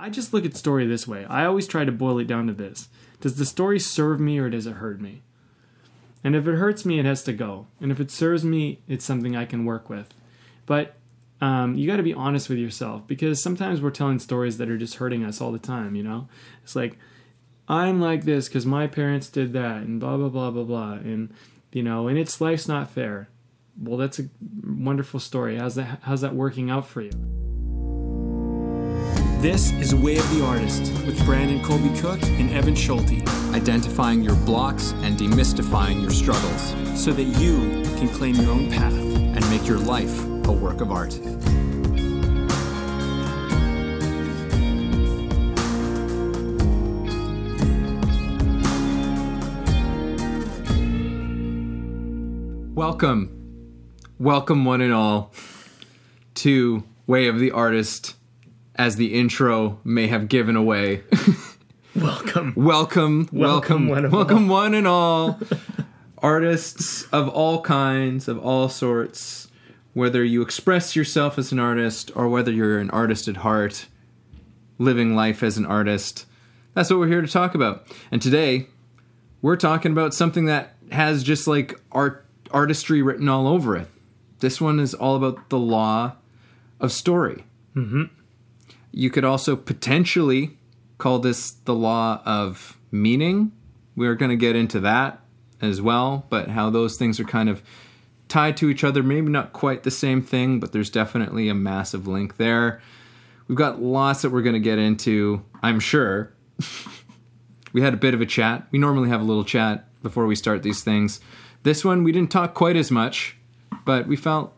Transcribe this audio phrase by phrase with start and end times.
[0.00, 1.26] I just look at story this way.
[1.26, 2.88] I always try to boil it down to this:
[3.20, 5.22] Does the story serve me or does it hurt me?
[6.24, 7.66] And if it hurts me, it has to go.
[7.80, 10.12] And if it serves me, it's something I can work with.
[10.66, 10.96] But
[11.40, 14.76] um, you got to be honest with yourself because sometimes we're telling stories that are
[14.78, 15.94] just hurting us all the time.
[15.94, 16.28] You know,
[16.62, 16.98] it's like
[17.68, 21.32] I'm like this because my parents did that, and blah blah blah blah blah, and
[21.72, 23.28] you know, and it's life's not fair.
[23.78, 24.28] Well, that's a
[24.66, 25.58] wonderful story.
[25.58, 26.00] How's that?
[26.02, 27.12] How's that working out for you?
[29.40, 34.36] This is Way of the Artist with Brandon Colby Cook and Evan Schulte, identifying your
[34.36, 39.66] blocks and demystifying your struggles so that you can claim your own path and make
[39.66, 41.18] your life a work of art.
[52.74, 55.32] Welcome, welcome one and all
[56.34, 58.16] to Way of the Artist,
[58.80, 61.02] as the intro may have given away.
[61.94, 65.38] welcome, welcome, welcome, welcome, one, welcome one and all.
[66.22, 69.48] Artists of all kinds, of all sorts,
[69.92, 73.86] whether you express yourself as an artist or whether you're an artist at heart,
[74.78, 76.24] living life as an artist.
[76.72, 77.86] That's what we're here to talk about.
[78.10, 78.68] And today,
[79.42, 83.88] we're talking about something that has just like art artistry written all over it.
[84.38, 86.14] This one is all about the law
[86.80, 87.44] of story.
[87.76, 88.04] Mm-hmm.
[88.92, 90.58] You could also potentially
[90.98, 93.52] call this the law of meaning.
[93.96, 95.20] We're going to get into that
[95.60, 97.62] as well, but how those things are kind of
[98.28, 99.02] tied to each other.
[99.02, 102.80] Maybe not quite the same thing, but there's definitely a massive link there.
[103.48, 106.32] We've got lots that we're going to get into, I'm sure.
[107.72, 108.68] we had a bit of a chat.
[108.70, 111.20] We normally have a little chat before we start these things.
[111.64, 113.36] This one, we didn't talk quite as much,
[113.84, 114.54] but we felt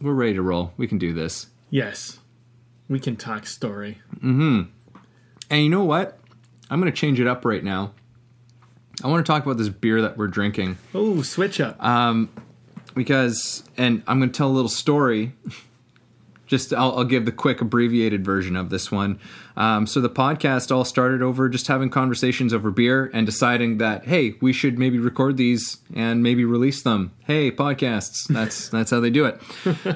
[0.00, 0.72] we're ready to roll.
[0.76, 1.48] We can do this.
[1.70, 2.19] Yes.
[2.90, 3.98] We can talk story.
[4.16, 4.62] Mm-hmm.
[5.48, 6.18] And you know what?
[6.68, 7.92] I'm going to change it up right now.
[9.02, 10.76] I want to talk about this beer that we're drinking.
[10.92, 11.82] Oh, switch up.
[11.82, 12.28] Um,
[12.96, 15.32] because, and I'm going to tell a little story.
[16.48, 19.20] Just, I'll, I'll, give the quick abbreviated version of this one.
[19.56, 24.06] Um, so the podcast all started over just having conversations over beer and deciding that
[24.06, 27.12] hey, we should maybe record these and maybe release them.
[27.24, 28.26] Hey, podcasts.
[28.26, 29.40] That's that's how they do it.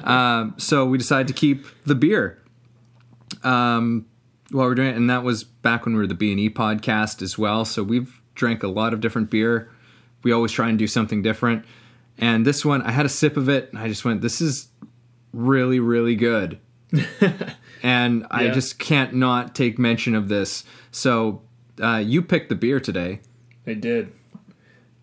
[0.07, 2.41] Um, so we decided to keep the beer.
[3.43, 4.05] Um,
[4.51, 6.49] while we're doing it, and that was back when we were the B and E
[6.49, 7.65] podcast as well.
[7.65, 9.71] So we've drank a lot of different beer.
[10.23, 11.65] We always try and do something different.
[12.17, 14.69] And this one, I had a sip of it, and I just went, "This is
[15.33, 16.59] really, really good."
[17.83, 20.63] and I just can't not take mention of this.
[20.91, 21.41] So,
[21.81, 23.19] uh, you picked the beer today.
[23.67, 24.13] I did.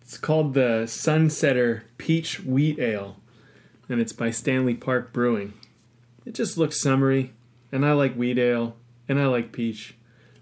[0.01, 3.17] It's called the Sunsetter Peach Wheat Ale,
[3.89, 5.53] and it's by Stanley Park Brewing.
[6.25, 7.33] It just looks summery,
[7.73, 8.77] and I like wheat ale,
[9.09, 9.95] and I like peach.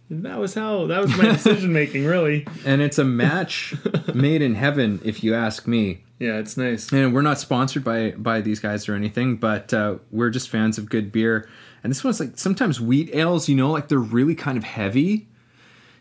[0.09, 2.45] And that was how that was my decision making, really.
[2.65, 3.73] And it's a match
[4.13, 6.03] made in heaven, if you ask me.
[6.19, 6.91] Yeah, it's nice.
[6.91, 10.77] And we're not sponsored by by these guys or anything, but uh, we're just fans
[10.77, 11.49] of good beer.
[11.83, 15.29] And this one's like sometimes wheat ales, you know, like they're really kind of heavy.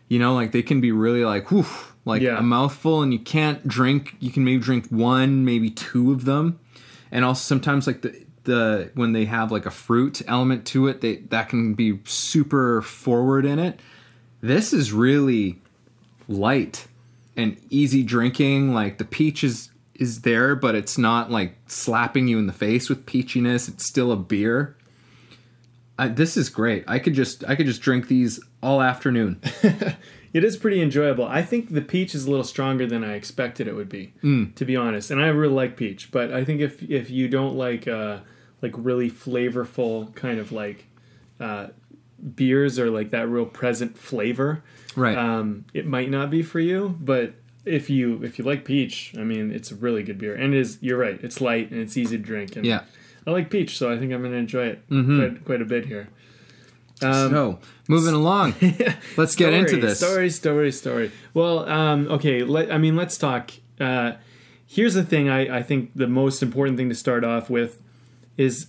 [0.09, 1.65] You know, like they can be really like whew,
[2.03, 2.37] like yeah.
[2.37, 4.17] a mouthful, and you can't drink.
[4.19, 6.59] You can maybe drink one, maybe two of them.
[7.13, 11.01] And also sometimes like the the when they have like a fruit element to it,
[11.01, 13.79] they that can be super forward in it.
[14.41, 15.59] This is really
[16.27, 16.87] light
[17.37, 18.73] and easy drinking.
[18.73, 22.89] Like the peach is is there, but it's not like slapping you in the face
[22.89, 23.69] with peachiness.
[23.69, 24.75] It's still a beer.
[25.99, 26.83] I, this is great.
[26.87, 29.39] I could just I could just drink these all afternoon.
[30.33, 31.25] it is pretty enjoyable.
[31.25, 34.55] I think the peach is a little stronger than I expected it would be, mm.
[34.55, 35.11] to be honest.
[35.11, 38.19] And I really like peach, but I think if if you don't like uh,
[38.61, 40.85] like really flavorful kind of like
[41.39, 41.67] uh,
[42.35, 44.63] beers or like that real present flavor,
[44.95, 45.17] right?
[45.17, 47.33] Um, it might not be for you, but
[47.65, 50.59] if you if you like peach, I mean, it's a really good beer, and it
[50.59, 50.77] is.
[50.81, 51.19] You're right.
[51.21, 52.55] It's light and it's easy to drink.
[52.55, 52.83] And yeah,
[53.25, 55.19] I like peach, so I think I'm going to enjoy it mm-hmm.
[55.19, 56.09] quite, quite a bit here.
[57.03, 58.55] Um, so moving along,
[59.17, 61.11] let's get into this story, story, story.
[61.33, 62.43] Well, um, okay.
[62.43, 63.51] Let, I mean, let's talk.
[63.79, 64.13] Uh,
[64.67, 65.29] here's the thing.
[65.29, 67.81] I, I think the most important thing to start off with
[68.37, 68.67] is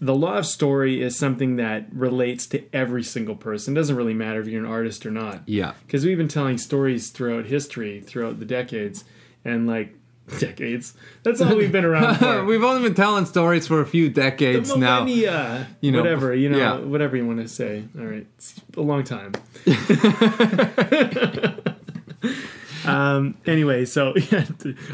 [0.00, 3.74] the law of story is something that relates to every single person.
[3.74, 5.42] It doesn't really matter if you're an artist or not.
[5.46, 5.72] Yeah.
[5.86, 9.04] Because we've been telling stories throughout history, throughout the decades,
[9.44, 9.98] and like
[10.38, 10.94] decades.
[11.22, 12.44] That's all we've been around for.
[12.44, 15.06] we've only been telling stories for a few decades now.
[15.06, 16.78] You know, whatever you know, yeah.
[16.78, 17.84] whatever you want to say.
[17.98, 19.32] All right, it's a long time.
[22.84, 23.36] um.
[23.46, 24.46] Anyway, so yeah,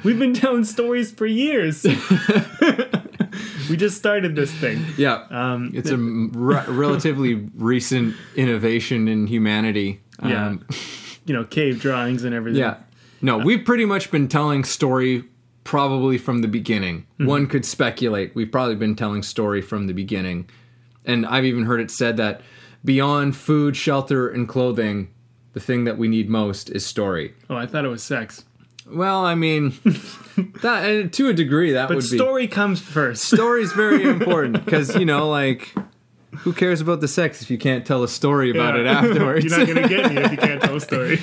[0.04, 1.84] we've been telling stories for years.
[3.70, 4.84] we just started this thing.
[4.96, 10.00] Yeah, Um, it's a re- relatively recent innovation in humanity.
[10.24, 10.46] Yeah.
[10.48, 10.66] Um,
[11.26, 12.60] You know, cave drawings and everything.
[12.60, 12.76] yeah.
[13.22, 15.24] No, we've pretty much been telling story
[15.64, 17.06] probably from the beginning.
[17.18, 17.26] Mm-hmm.
[17.26, 20.48] One could speculate we've probably been telling story from the beginning,
[21.06, 22.42] and I've even heard it said that
[22.84, 25.08] beyond food, shelter, and clothing,
[25.54, 27.32] the thing that we need most is story.
[27.48, 28.44] Oh, I thought it was sex.
[28.86, 29.70] Well, I mean,
[30.62, 33.24] that to a degree that But would be story comes first.
[33.24, 35.74] story's very important because you know, like,
[36.38, 39.44] who cares about the sex if you can't tell a story about it afterwards?
[39.48, 41.18] You're not gonna get me if you can't tell a story.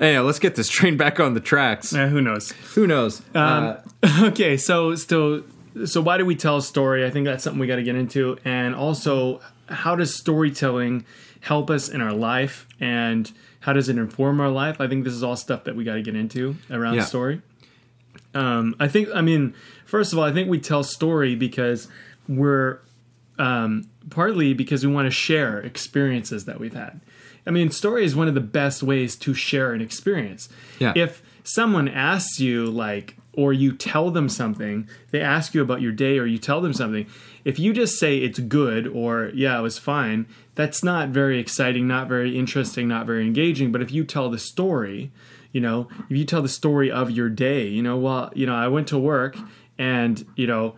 [0.00, 1.90] Anyhow, let's get this train back on the tracks.
[1.90, 2.52] Who knows?
[2.74, 3.20] Who knows?
[3.34, 5.42] Um, Uh, okay, so so
[5.86, 7.04] so why do we tell a story?
[7.04, 11.04] I think that's something we got to get into, and also how does storytelling
[11.40, 13.30] help us in our life, and
[13.60, 14.80] how does it inform our life?
[14.80, 17.04] I think this is all stuff that we got to get into around Yeah.
[17.04, 17.42] story.
[18.34, 19.54] Um, I think, I mean,
[19.86, 21.88] first of all, I think we tell story because
[22.28, 22.80] we're
[23.38, 27.00] um, partly because we want to share experiences that we've had.
[27.46, 30.48] I mean, story is one of the best ways to share an experience.
[30.78, 30.92] Yeah.
[30.96, 35.92] If someone asks you, like, or you tell them something, they ask you about your
[35.92, 37.06] day, or you tell them something.
[37.44, 40.26] If you just say it's good or yeah, it was fine,
[40.56, 43.70] that's not very exciting, not very interesting, not very engaging.
[43.70, 45.12] But if you tell the story,
[45.52, 48.56] you know, if you tell the story of your day, you know, well, you know,
[48.56, 49.36] I went to work
[49.78, 50.74] and, you know,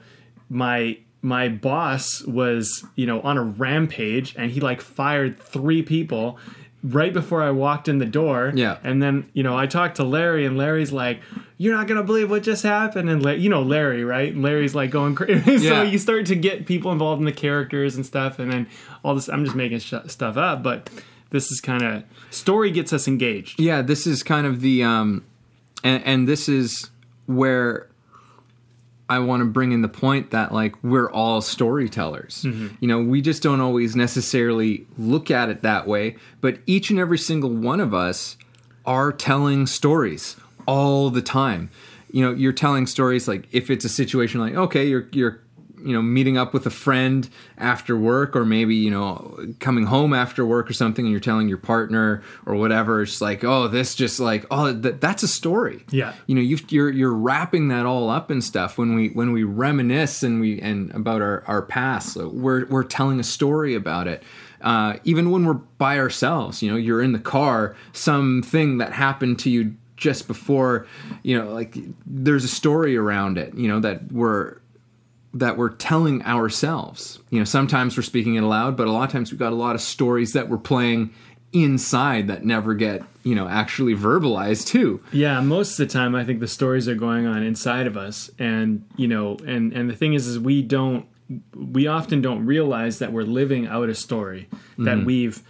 [0.50, 6.38] my my boss was, you know, on a rampage and he like fired three people
[6.82, 8.52] right before I walked in the door.
[8.54, 8.78] Yeah.
[8.82, 11.20] And then, you know, I talked to Larry and Larry's like,
[11.58, 14.32] "You're not going to believe what just happened." And La- you know Larry, right?
[14.32, 15.42] And Larry's like going crazy.
[15.58, 15.82] so Yeah.
[15.82, 18.66] you start to get people involved in the characters and stuff and then
[19.04, 20.88] all this I'm just making sh- stuff up, but
[21.30, 23.60] this is kind of story gets us engaged.
[23.60, 25.24] yeah, this is kind of the, um,
[25.84, 26.90] and, and this is
[27.26, 27.86] where
[29.10, 32.44] I want to bring in the point that like we're all storytellers.
[32.44, 32.76] Mm-hmm.
[32.78, 36.98] You know, we just don't always necessarily look at it that way, but each and
[36.98, 38.36] every single one of us
[38.86, 41.70] are telling stories all the time.
[42.12, 45.40] You know, you're telling stories like if it's a situation like okay, you're you're
[45.84, 47.28] you know meeting up with a friend
[47.58, 51.48] after work or maybe you know coming home after work or something and you're telling
[51.48, 55.84] your partner or whatever it's like oh this just like oh that, that's a story
[55.90, 56.14] Yeah.
[56.26, 59.44] you know you've, you're you're wrapping that all up and stuff when we when we
[59.44, 64.06] reminisce and we and about our our past so we're we're telling a story about
[64.08, 64.22] it
[64.62, 69.38] uh, even when we're by ourselves you know you're in the car something that happened
[69.38, 70.86] to you just before
[71.22, 71.76] you know like
[72.06, 74.56] there's a story around it you know that we're
[75.32, 77.20] that we're telling ourselves.
[77.30, 79.56] You know, sometimes we're speaking it aloud, but a lot of times we've got a
[79.56, 81.12] lot of stories that we're playing
[81.52, 85.02] inside that never get, you know, actually verbalized too.
[85.12, 88.30] Yeah, most of the time I think the stories are going on inside of us
[88.38, 91.06] and, you know, and and the thing is is we don't
[91.54, 94.48] we often don't realize that we're living out a story
[94.78, 95.04] that mm-hmm.
[95.04, 95.42] we've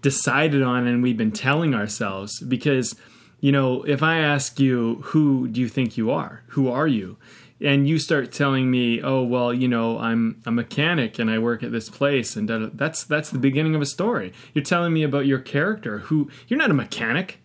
[0.00, 2.94] decided on and we've been telling ourselves because
[3.40, 6.42] you know, if I ask you who do you think you are?
[6.48, 7.18] Who are you?
[7.60, 11.62] And you start telling me, "Oh, well, you know, I'm a mechanic and I work
[11.62, 14.32] at this place," and that's that's the beginning of a story.
[14.52, 15.98] You're telling me about your character.
[15.98, 17.40] Who you're not a mechanic.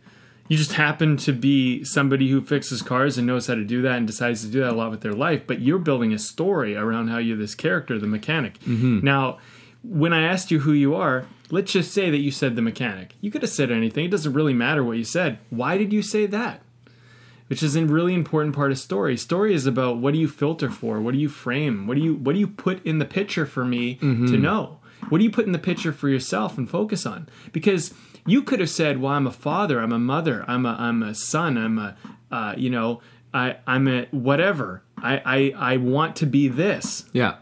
[0.47, 3.97] You just happen to be somebody who fixes cars and knows how to do that
[3.97, 6.75] and decides to do that a lot with their life but you're building a story
[6.75, 8.59] around how you're this character the mechanic.
[8.61, 9.05] Mm-hmm.
[9.05, 9.37] Now
[9.83, 13.15] when i asked you who you are let's just say that you said the mechanic.
[13.21, 14.05] You could have said anything.
[14.05, 15.39] It doesn't really matter what you said.
[15.49, 16.61] Why did you say that
[17.49, 19.17] which is a really important part of story.
[19.17, 21.01] Story is about what do you filter for?
[21.01, 21.87] What do you frame?
[21.87, 24.79] What do you what do you put in the picture for me to know?
[25.09, 27.27] What do you put in the picture for yourself and focus on?
[27.51, 27.93] Because
[28.25, 31.15] you could have said well i'm a father i'm a mother i'm a i'm a
[31.15, 31.95] son i'm a
[32.31, 33.01] uh, you know
[33.33, 34.83] i i'm a whatever.
[35.01, 35.21] I,
[35.57, 37.05] I i want to be this.
[37.13, 37.35] Yeah.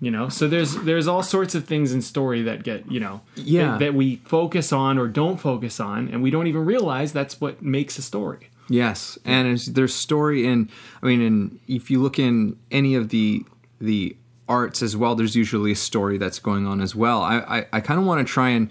[0.00, 0.28] you know?
[0.28, 3.70] So there's there's all sorts of things in story that get you know Yeah.
[3.72, 7.40] that, that we focus on or don't focus on and we don't even realize that's
[7.40, 10.68] what makes a story Yes, and there's story in.
[11.02, 13.44] I mean, in, if you look in any of the
[13.80, 14.16] the
[14.48, 17.22] arts as well, there's usually a story that's going on as well.
[17.22, 18.68] I I, I kind of want to try and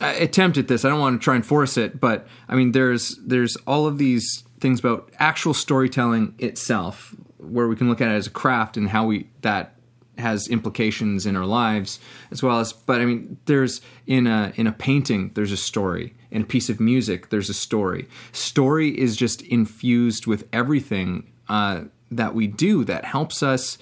[0.00, 0.84] attempt at this.
[0.84, 3.98] I don't want to try and force it, but I mean, there's there's all of
[3.98, 8.76] these things about actual storytelling itself, where we can look at it as a craft
[8.76, 9.77] and how we that
[10.18, 11.98] has implications in our lives
[12.30, 16.14] as well as but i mean there's in a in a painting there's a story
[16.30, 21.82] in a piece of music there's a story story is just infused with everything uh,
[22.10, 23.78] that we do that helps us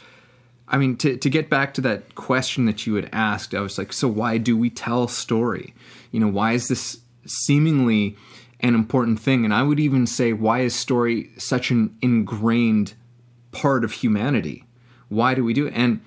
[0.69, 3.79] I mean, to, to get back to that question that you had asked, I was
[3.79, 5.73] like, so why do we tell story?
[6.11, 8.17] You know, why is this seemingly
[8.59, 9.45] an important thing?
[9.45, 12.95] And I would even say, why is story such an ingrained
[13.53, 14.67] part of humanity?
[15.09, 15.75] why do we do it?
[15.75, 16.01] And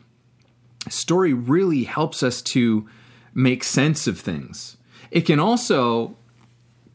[0.88, 2.88] story really helps us to
[3.34, 4.78] make sense of things.
[5.12, 6.16] It can also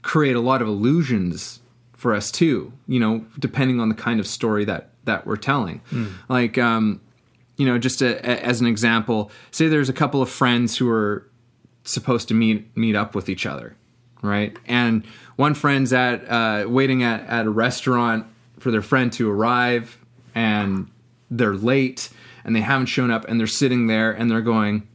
[0.03, 1.61] create a lot of illusions
[1.93, 5.81] for us too, you know, depending on the kind of story that that we're telling.
[6.29, 7.00] Like um
[7.57, 10.88] you know, just a, a- as an example, say there's a couple of friends who
[10.91, 11.29] are
[11.85, 13.76] supposed to meet meet up with each other,
[14.23, 14.57] right?
[14.67, 15.05] And
[15.37, 18.26] one friend's at uh, waiting at, at a restaurant
[18.59, 19.99] for their friend to arrive,
[20.35, 20.88] and
[21.31, 22.09] they're late,
[22.45, 24.87] and they haven't shown up, and they're sitting there, and they're going,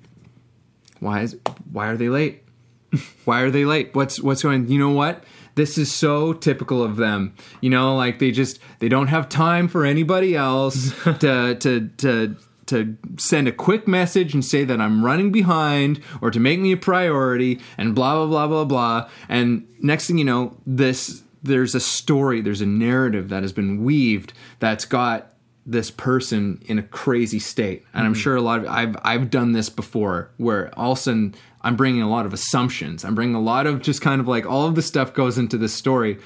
[0.99, 1.37] "Why is
[1.71, 2.43] why are they late?
[3.25, 3.93] why are they late?
[3.93, 4.69] What's what's going?
[4.69, 5.23] You know what?"
[5.55, 7.35] This is so typical of them.
[7.59, 12.35] You know, like they just they don't have time for anybody else to to to
[12.69, 16.71] to send a quick message and say that I'm running behind or to make me
[16.71, 19.09] a priority and blah blah blah blah blah.
[19.27, 23.83] And next thing you know, this there's a story, there's a narrative that has been
[23.83, 25.33] weaved that's got
[25.69, 27.85] this person in a crazy state.
[27.93, 28.21] And I'm mm-hmm.
[28.21, 31.75] sure a lot of I've I've done this before where all of a sudden I'm
[31.75, 33.05] bringing a lot of assumptions.
[33.05, 35.57] I'm bringing a lot of just kind of like all of the stuff goes into
[35.57, 36.17] this story.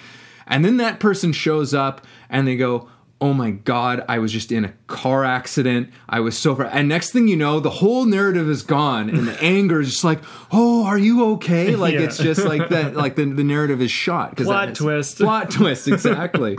[0.48, 2.90] And then that person shows up and they go,
[3.24, 5.90] "Oh my god, I was just in a car accident.
[6.10, 9.28] I was so far." And next thing you know, the whole narrative is gone and
[9.28, 10.20] the anger is just like,
[10.52, 12.02] "Oh, are you okay?" Like Yeah.
[12.02, 15.18] it's just like that like the, the narrative is shot Plot twist.
[15.20, 16.58] Plot twist, exactly.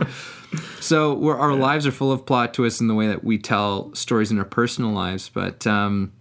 [0.79, 3.93] so we're, our lives are full of plot twists in the way that we tell
[3.93, 5.29] stories in our personal lives.
[5.29, 6.13] But um,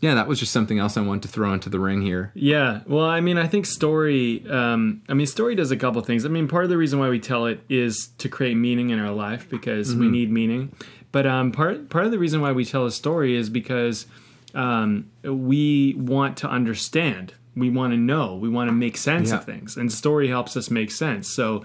[0.00, 2.30] yeah, that was just something else I wanted to throw into the ring here.
[2.34, 4.44] Yeah, well, I mean, I think story.
[4.48, 6.24] Um, I mean, story does a couple things.
[6.26, 8.98] I mean, part of the reason why we tell it is to create meaning in
[8.98, 10.72] our life because we need meaning.
[11.12, 14.06] But um, part part of the reason why we tell a story is because
[14.54, 17.32] um, we want to understand.
[17.54, 18.36] We want to know.
[18.36, 19.36] We want to make sense Yeah.
[19.38, 21.34] of things, and story helps us make sense.
[21.34, 21.64] So,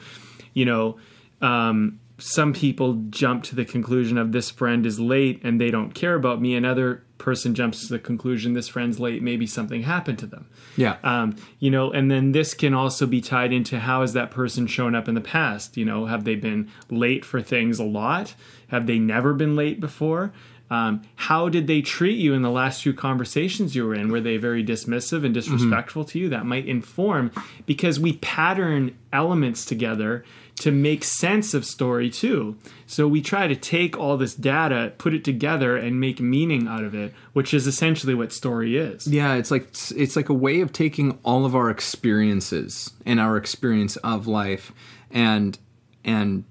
[0.54, 0.98] you know,
[1.42, 5.92] um, some people jump to the conclusion of this friend is late and they don't
[5.94, 6.56] care about me.
[6.56, 9.22] Another person jumps to the conclusion this friend's late.
[9.22, 10.50] Maybe something happened to them.
[10.76, 10.98] Yeah.
[11.04, 14.68] Um, you know, and then this can also be tied into how has that person
[14.68, 15.78] shown up in the past?
[15.78, 18.34] You know, have they been late for things a lot?
[18.68, 20.34] Have they never been late before?
[20.72, 24.10] Um, how did they treat you in the last few conversations you were in?
[24.10, 26.30] Were they very dismissive and disrespectful to you?
[26.30, 27.32] That might inform
[27.66, 30.24] because we pattern elements together
[30.60, 32.56] to make sense of story too.
[32.86, 36.84] So we try to take all this data, put it together, and make meaning out
[36.84, 39.08] of it, which is essentially what story is.
[39.08, 43.38] Yeah, it's like it's like a way of taking all of our experiences and our
[43.38, 44.72] experience of life
[45.10, 45.58] and
[46.04, 46.44] and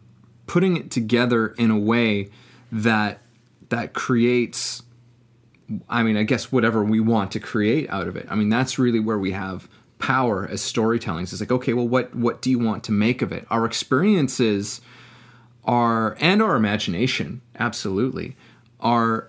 [0.47, 2.29] putting it together in a way
[2.73, 3.21] that
[3.69, 4.83] that creates
[5.89, 8.27] I mean, I guess whatever we want to create out of it.
[8.29, 9.69] I mean, that's really where we have
[10.01, 11.23] power as storytelling.
[11.23, 13.47] It's like, okay, well what what do you want to make of it?
[13.51, 14.81] Our experiences
[15.65, 18.37] are and our imagination, absolutely,
[18.81, 19.29] are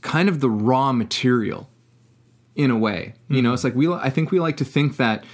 [0.00, 1.68] kind of the raw material
[2.56, 3.14] in a way.
[3.28, 5.24] You know, it's like we I think we like to think that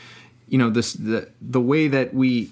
[0.49, 2.51] you know this the the way that we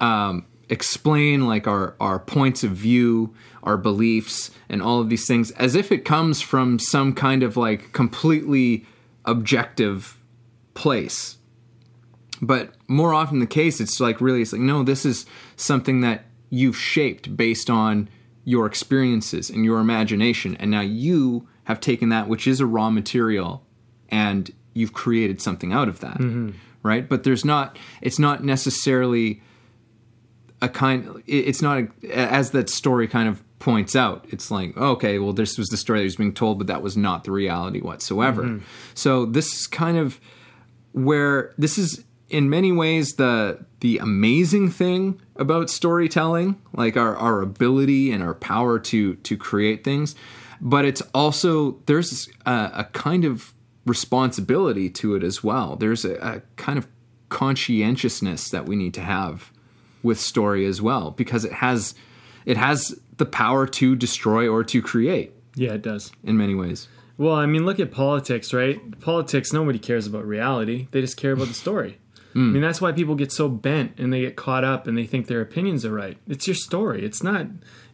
[0.00, 5.50] um, explain like our our points of view, our beliefs, and all of these things
[5.52, 8.86] as if it comes from some kind of like completely
[9.24, 10.16] objective
[10.74, 11.38] place.
[12.42, 16.24] But more often the case, it's like really, it's like no, this is something that
[16.48, 18.08] you've shaped based on
[18.44, 22.90] your experiences and your imagination, and now you have taken that, which is a raw
[22.90, 23.64] material,
[24.08, 26.50] and you've created something out of that, mm-hmm.
[26.82, 27.08] right?
[27.08, 29.42] But there's not, it's not necessarily
[30.62, 35.18] a kind it's not a, as that story kind of points out it's like okay
[35.18, 37.80] well this was the story that was being told but that was not the reality
[37.80, 38.64] whatsoever mm-hmm.
[38.94, 40.20] so this is kind of
[40.92, 47.40] where this is in many ways the the amazing thing about storytelling like our, our
[47.40, 50.14] ability and our power to to create things.
[50.60, 53.52] But it's also there's a, a kind of
[53.86, 55.76] responsibility to it as well.
[55.76, 56.86] There's a, a kind of
[57.30, 59.50] conscientiousness that we need to have
[60.02, 61.94] with story as well because it has
[62.46, 65.32] it has the power to destroy or to create.
[65.56, 66.12] Yeah, it does.
[66.22, 66.88] in many ways
[67.20, 68.98] Well, I mean, look at politics, right?
[68.98, 70.88] Politics, nobody cares about reality.
[70.90, 71.98] They just care about the story.
[72.34, 72.60] I mean, hmm.
[72.62, 75.42] that's why people get so bent and they get caught up and they think their
[75.42, 76.16] opinions are right.
[76.26, 77.04] It's your story.
[77.04, 77.46] It's not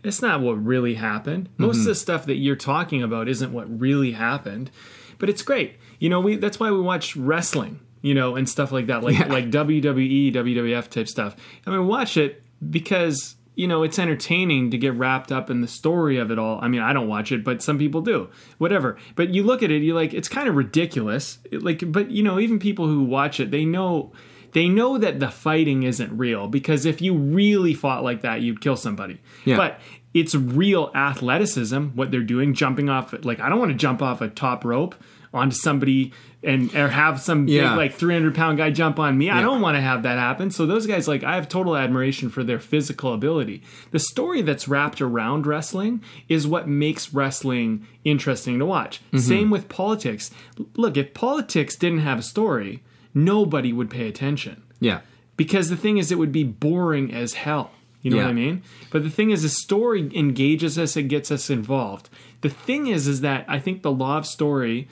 [0.04, 1.49] it's not what really happened.
[1.56, 1.88] Most of mm-hmm.
[1.88, 4.71] the stuff that you're talking about isn't what really happened.
[5.18, 5.78] But it's great.
[5.99, 9.18] You know, we that's why we watch wrestling, you know, and stuff like that, like
[9.18, 9.26] Yeah.
[9.26, 11.35] like WWE, WWF type stuff.
[11.66, 15.67] I mean, watch it because you know it's entertaining to get wrapped up in the
[15.67, 16.61] story of it all.
[16.63, 18.29] I mean, I don't watch it, but some people do.
[18.59, 18.97] Whatever.
[19.17, 21.39] But you look at it, you're like, it's kind of ridiculous.
[21.51, 24.13] It, like, but you know, even people who watch it, they know.
[24.53, 28.63] They know that the fighting isn't real because if you really fought like that, you'd
[28.63, 29.21] kill somebody.
[29.45, 29.59] Yeah.
[29.59, 29.81] But
[30.15, 34.23] it's real athleticism what they're doing jumping off like i don't want to jump off
[34.23, 34.95] a top rope
[35.37, 36.12] onto somebody
[36.43, 37.71] and or have some Yeah.
[37.71, 39.31] big like 300 pound guy jump on me.
[39.31, 40.50] I don't want to have that happen.
[40.50, 43.62] So those guys like i have total admiration for their physical ability.
[43.90, 49.00] The story that's wrapped around wrestling is what makes wrestling interesting to watch.
[49.09, 49.19] Mm-hmm.
[49.19, 50.31] Same with politics.
[50.76, 52.83] Look if politics didn't have a story
[53.14, 54.62] nobody would pay attention.
[54.81, 55.00] Yeah.
[55.37, 57.71] because the thing is it would be boring as hell.
[58.02, 58.62] You know what i mean?
[58.93, 62.09] But the thing is the story engages us it gets us involved.
[62.43, 64.87] The thing is is that i think the law of story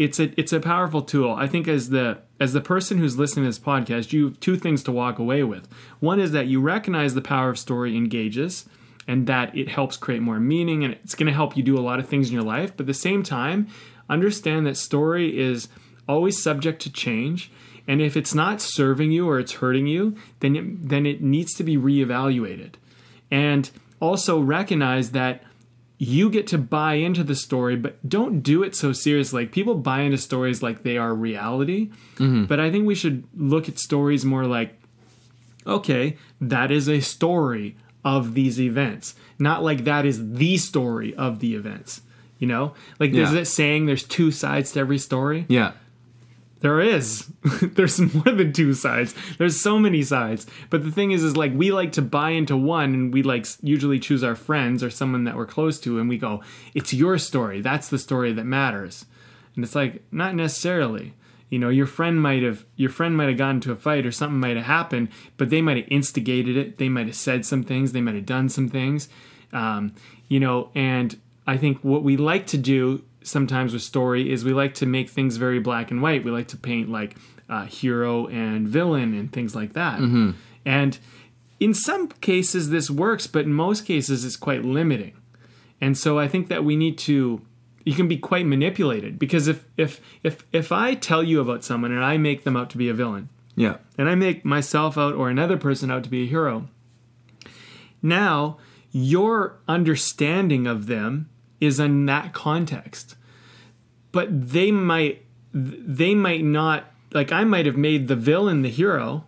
[0.00, 1.34] it's a it's a powerful tool.
[1.34, 4.56] I think as the as the person who's listening to this podcast you have two
[4.56, 5.68] things to walk away with.
[6.00, 8.64] One is that you recognize the power of story engages
[9.06, 11.84] and that it helps create more meaning and it's going to help you do a
[11.84, 12.74] lot of things in your life.
[12.74, 13.68] But at the same time
[14.08, 15.68] understand that story is
[16.08, 17.52] always subject to change.
[17.86, 21.52] And if it's not serving you or it's hurting you then it, then it needs
[21.56, 22.72] to be reevaluated.
[23.30, 25.42] And also recognize that
[26.02, 29.74] you get to buy into the story but don't do it so seriously like people
[29.74, 32.44] buy into stories like they are reality mm-hmm.
[32.46, 34.80] but i think we should look at stories more like
[35.66, 41.40] okay, that is a story of these events, not like that is the story of
[41.40, 42.00] the events.
[42.38, 43.40] You know, like there's Yeah.
[43.40, 45.44] that saying, there's two sides to every story.
[45.48, 45.72] Yeah.
[46.60, 47.26] There is.
[47.62, 49.14] There's more than two sides.
[49.38, 50.46] There's so many sides.
[50.68, 53.46] But the thing is, is like we like to buy into one, and we like
[53.62, 56.42] usually choose our friends or someone that we're close to, and we go,
[56.74, 57.62] "It's your story.
[57.62, 59.06] That's the story that matters."
[59.56, 61.14] And it's like not necessarily.
[61.48, 64.12] You know, your friend might have your friend might have gotten into a fight or
[64.12, 66.78] something might have happened, but they might have instigated it.
[66.78, 67.92] They might have said some things.
[67.92, 69.08] They might have done some things.
[69.52, 69.94] Um,
[70.28, 74.52] you know, and I think what we like to do sometimes with story is we
[74.52, 76.24] like to make things very black and white.
[76.24, 77.16] We like to paint like
[77.48, 80.00] uh, hero and villain and things like that.
[80.64, 80.98] And
[81.58, 85.14] in some cases this works, but in most cases it's quite limiting.
[85.80, 87.40] And so I think that we need to
[87.84, 91.92] you can be quite manipulated because if if if if I tell you about someone
[91.92, 93.78] and I make them out to be a villain, Yeah.
[93.96, 96.68] and I make myself out or another person out to be a hero,
[98.02, 98.58] now
[98.92, 101.28] your understanding of them
[101.60, 103.16] is in that context.
[104.12, 109.24] But they might they might not like I might have made the villain the hero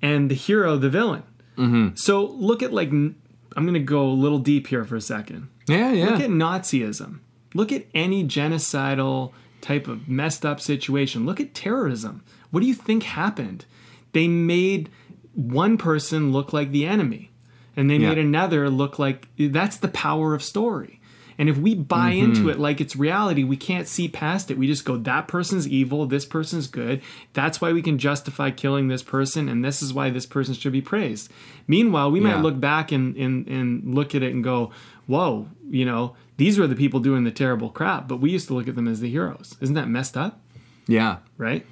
[0.00, 1.22] and the hero the villain.
[1.56, 1.96] Mm-hmm.
[1.96, 3.16] So look at like I'm
[3.56, 5.48] going to go a little deep here for a second.
[5.68, 5.92] Yeah.
[5.92, 6.10] Yeah.
[6.10, 7.20] Look at Nazism.
[7.54, 11.26] Look at any genocidal type of messed up situation.
[11.26, 12.22] Look at terrorism.
[12.50, 13.64] What do you think happened?
[14.12, 14.88] They made
[15.34, 17.30] one person look like the enemy,
[17.76, 20.99] and they made another look like that's the power of story.
[21.40, 22.24] And if we buy Mm-hmm.
[22.24, 24.58] into it like it's reality, we can't see past it.
[24.58, 27.00] We just go, that person's evil, this person's good.
[27.32, 30.72] That's why we can justify killing this person, and this is why this person should
[30.72, 31.30] be praised.
[31.66, 34.70] Meanwhile, we might look back and, and, and look at it and go,
[35.06, 38.54] whoa, you know, these were the people doing the terrible crap, but we used to
[38.54, 39.56] look at them as the heroes.
[39.60, 40.40] Isn't that messed up?
[40.86, 41.18] yeah.
[41.38, 41.64] Right?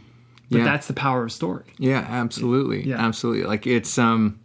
[0.51, 0.65] But Yeah.
[0.65, 1.65] that's the power of story.
[1.79, 2.89] Yeah, absolutely.
[2.89, 2.97] Yeah.
[3.07, 3.45] Absolutely.
[3.45, 4.39] Like it's um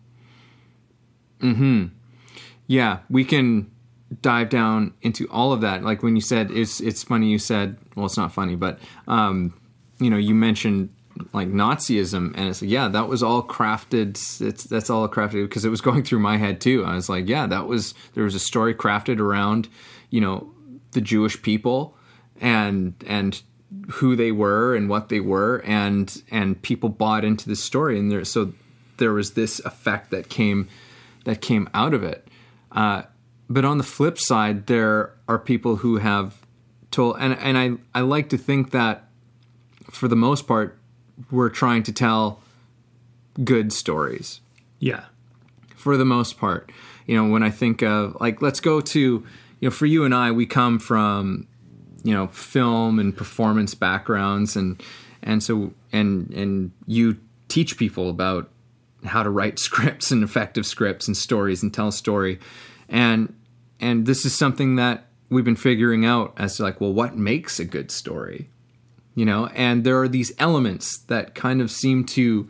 [1.42, 1.92] Mhm.
[2.68, 3.72] Yeah, we can
[4.22, 5.84] dive down into all of that.
[5.84, 9.54] Like when you said it's it's funny you said, well it's not funny, but um
[10.00, 10.90] you know, you mentioned
[11.32, 15.66] like Nazism and it's like, yeah, that was all crafted it's that's all crafted because
[15.66, 16.84] it was going through my head too.
[16.86, 19.70] I was like, yeah, that was there was a story crafted around,
[20.10, 20.52] you know,
[20.92, 21.98] the Jewish people
[22.42, 23.42] and and
[23.90, 28.12] who they were and what they were and and people bought into the story and
[28.12, 28.54] there so
[28.98, 30.68] there was this effect that came
[31.26, 32.28] that came out of it
[32.74, 33.04] uh,
[33.50, 36.46] but on the flip side there are people who have
[36.92, 39.06] told and and I I like to think that
[39.92, 40.78] for the most part
[41.32, 42.42] we're trying to tell
[43.44, 44.42] good stories
[44.80, 45.06] Yeah.
[45.76, 46.72] for the most part.
[47.06, 49.26] You know, when I think of like, let's go to, you
[49.62, 51.48] know, for you and I, we come from,
[52.04, 54.82] you know, film and performance backgrounds, and
[55.22, 57.18] and so and and you
[57.50, 58.50] teach people about
[59.06, 62.40] how to write scripts and effective scripts and stories and tell a story,
[62.94, 63.36] and
[63.82, 67.60] and this is something that we've been figuring out as to like, well, what makes
[67.60, 68.50] a good story?
[69.16, 72.50] You know, and there are these elements that kind of seem to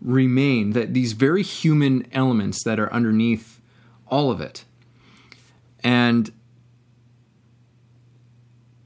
[0.00, 3.60] remain that these very human elements that are underneath
[4.08, 4.64] all of it.
[5.82, 6.32] And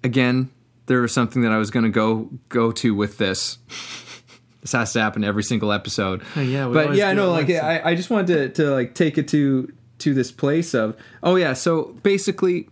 [0.03, 0.51] again,
[0.87, 3.59] there was something that I was going to go go to with this.
[4.61, 6.23] this has to happen every single episode.
[6.37, 7.51] Oh, yeah, but yeah, no, it like.
[7.51, 11.37] I, I just wanted to, to like take it to to this place of oh
[11.37, 11.53] yeah.
[11.53, 12.69] So basically,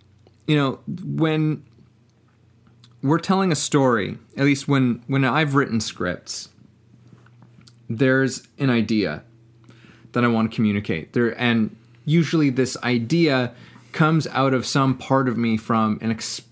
[0.47, 1.65] you know, when
[3.03, 6.49] we're telling a story, at least when when I've written scripts,
[7.89, 9.23] there's an idea
[10.13, 11.13] that I want to communicate.
[11.13, 13.53] There and usually this idea
[13.93, 16.43] comes out of some part of me from an ex-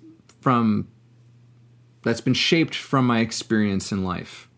[0.41, 0.89] from
[2.03, 4.49] that's been shaped from my experience in life.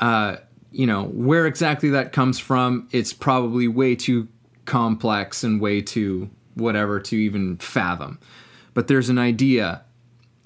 [0.00, 0.36] Uh,
[0.70, 4.28] you know, where exactly that comes from, it's probably way too
[4.66, 8.18] complex and way too whatever to even fathom.
[8.74, 9.82] But there's an idea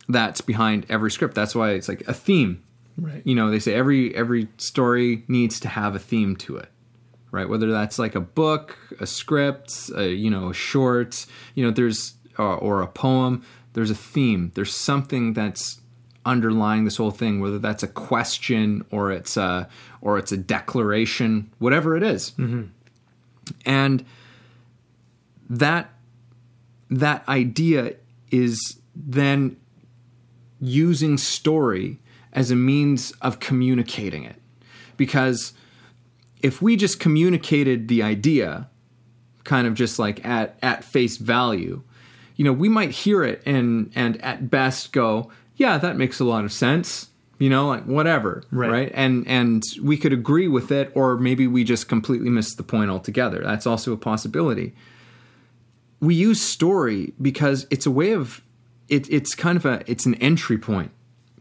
[0.09, 1.35] that's behind every script.
[1.35, 2.63] That's why it's like a theme.
[2.97, 3.23] Right.
[3.25, 6.69] You know, they say every every story needs to have a theme to it.
[7.33, 7.49] Right?
[7.49, 12.15] Whether that's like a book, a script, a, you know, a short, you know, there's
[12.39, 14.51] or, or a poem, there's a theme.
[14.55, 15.81] There's something that's
[16.27, 19.67] underlying this whole thing whether that's a question or it's a
[20.03, 22.33] or it's a declaration whatever it is.
[22.33, 22.65] Mm-hmm.
[23.65, 24.05] And
[25.49, 25.93] that
[26.91, 27.95] that idea
[28.31, 29.57] is then
[30.61, 31.99] using story
[32.33, 34.37] as a means of communicating it.
[34.97, 35.53] Because
[36.43, 38.69] if we just communicated the idea
[39.45, 41.83] kind of just like at at face value
[42.37, 46.25] you know we might hear it and and at best go yeah that makes a
[46.25, 47.10] lot of sense
[47.41, 48.93] you know like whatever Right.
[48.95, 52.91] and and we could agree with it or maybe we just completely missed the point
[52.91, 53.43] altogether.
[53.43, 54.75] That's also a possibility.
[55.99, 58.43] We use story because it's a way of
[58.89, 60.93] it, it's kind of a it's an entry point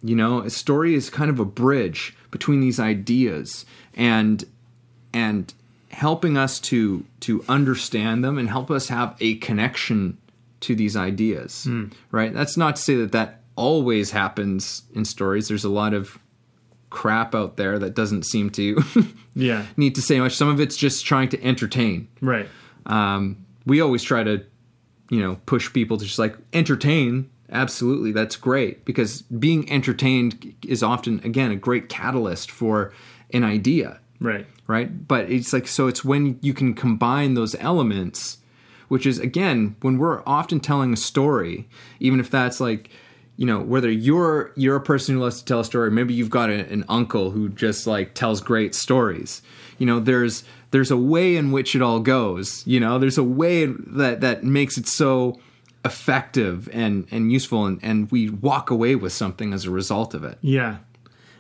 [0.02, 0.42] you know?
[0.42, 4.46] A story is kind of a bridge between these ideas and
[5.14, 5.54] and
[5.92, 10.18] helping us to to understand them and help us have a connection
[10.62, 11.86] to these ideas hmm.
[12.12, 12.34] right?
[12.34, 15.48] That's not to say that that always happens in stories.
[15.50, 16.17] There's a lot of
[16.89, 18.82] crap out there that doesn't seem to
[19.36, 19.65] Yeah.
[19.78, 20.36] need to say much.
[20.36, 22.08] Some of it's just trying to entertain.
[22.22, 22.48] Right.
[22.86, 24.43] um, we always try to
[25.12, 27.30] you know push people to just like entertain.
[27.52, 28.12] Absolutely.
[28.12, 32.93] That's great because being entertained is often again a great catalyst for
[33.34, 34.00] an idea.
[34.22, 34.45] Right.
[34.67, 35.08] right?
[35.08, 38.38] But it's like so it's when you can combine those elements
[38.88, 41.67] which is again when we're often telling a story
[42.00, 42.89] even if that's like
[43.39, 46.30] you know whether you're you're a person who loves to tell a story maybe you've
[46.30, 49.41] got a, an uncle who just like tells great stories
[49.78, 53.23] you know there's there's a way in which it all goes you know there's a
[53.23, 55.39] way that that makes it so
[55.86, 60.23] effective and and useful and, and we walk away with something as a result of
[60.23, 60.78] it Yeah.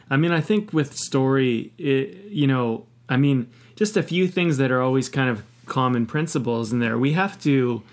[0.09, 4.57] I mean, I think with story, it, you know, I mean, just a few things
[4.57, 6.97] that are always kind of common principles in there.
[6.97, 7.83] We have to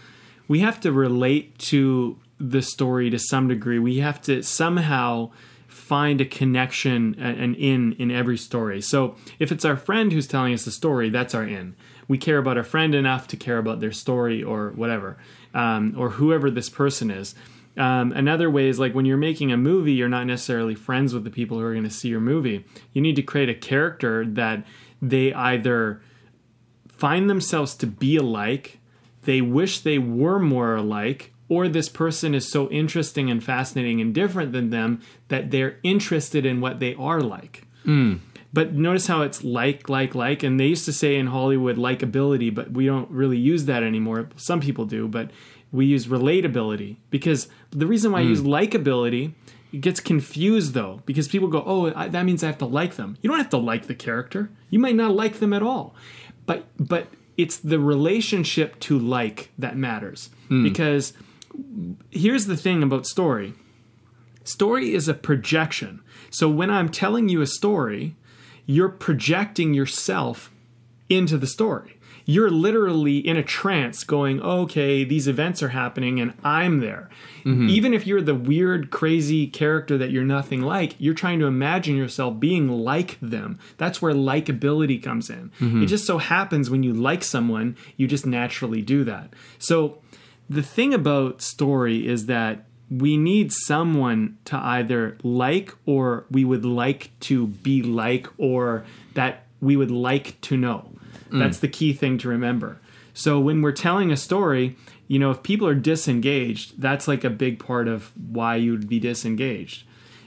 [0.48, 3.78] we have to relate to the story to some degree.
[3.78, 5.30] We have to somehow
[5.66, 8.80] find a connection an in in every story.
[8.80, 11.76] So, if it's our friend who's telling us the story, that's our in.
[12.08, 15.16] We care about our friend enough to care about their story or whatever,
[15.54, 17.34] um, or whoever this person is.
[17.76, 21.24] Um, another way is like when you're making a movie, you're not necessarily friends with
[21.24, 22.64] the people who are going to see your movie.
[22.92, 24.64] You need to create a character that
[25.02, 26.00] they either
[26.88, 28.78] find themselves to be alike,
[29.24, 34.14] they wish they were more alike, or this person is so interesting and fascinating and
[34.14, 37.64] different than them that they're interested in what they are like.
[37.84, 38.14] Hmm.
[38.52, 42.54] But notice how it's like, like, like, and they used to say in Hollywood likability,
[42.54, 44.30] but we don't really use that anymore.
[44.36, 45.30] Some people do, but
[45.72, 48.48] we use relatability because the reason why I use hmm.
[48.48, 49.34] likability
[49.72, 52.96] it gets confused though because people go, "Oh, I, that means I have to like
[52.96, 54.50] them." You don't have to like the character.
[54.70, 55.94] You might not like them at all,
[56.46, 60.62] but but it's the relationship to like that matters hmm.
[60.62, 61.12] because
[62.10, 63.54] here's the thing about story
[64.44, 66.00] story is a projection.
[66.30, 68.16] So when I'm telling you a story,
[68.64, 70.50] you're projecting yourself
[71.08, 71.92] into the story.
[72.28, 77.08] You're literally in a trance going, okay, these events are happening and I'm there.
[77.44, 77.68] Mm-hmm.
[77.68, 81.96] Even if you're the weird, crazy character that you're nothing like, you're trying to imagine
[81.96, 83.60] yourself being like them.
[83.76, 85.52] That's where likability comes in.
[85.60, 85.84] Mm-hmm.
[85.84, 89.32] It just so happens when you like someone, you just naturally do that.
[89.60, 89.98] So
[90.48, 96.64] the thing about story is that we need someone to either like or we would
[96.64, 100.90] like to be like or that we would like to know.
[101.40, 102.78] That's the key thing to remember.
[103.14, 104.76] So when we're telling a story,
[105.08, 108.88] you know, if people are disengaged, that's like a big part of why you would
[108.88, 109.84] be disengaged.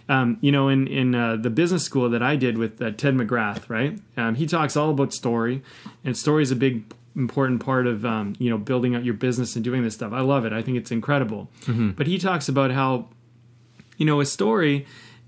[0.10, 3.16] Um, you know, in in uh, the business school that I did with uh, Ted
[3.16, 4.00] McGrath, right?
[4.18, 5.62] Um, he talks all about story,
[6.04, 6.84] and story is a big
[7.16, 10.14] important part of um, you know building out your business and doing this stuff.
[10.14, 10.54] I love it.
[10.54, 11.50] I think it's incredible.
[11.92, 13.10] But he talks about how
[13.98, 14.86] you know a story.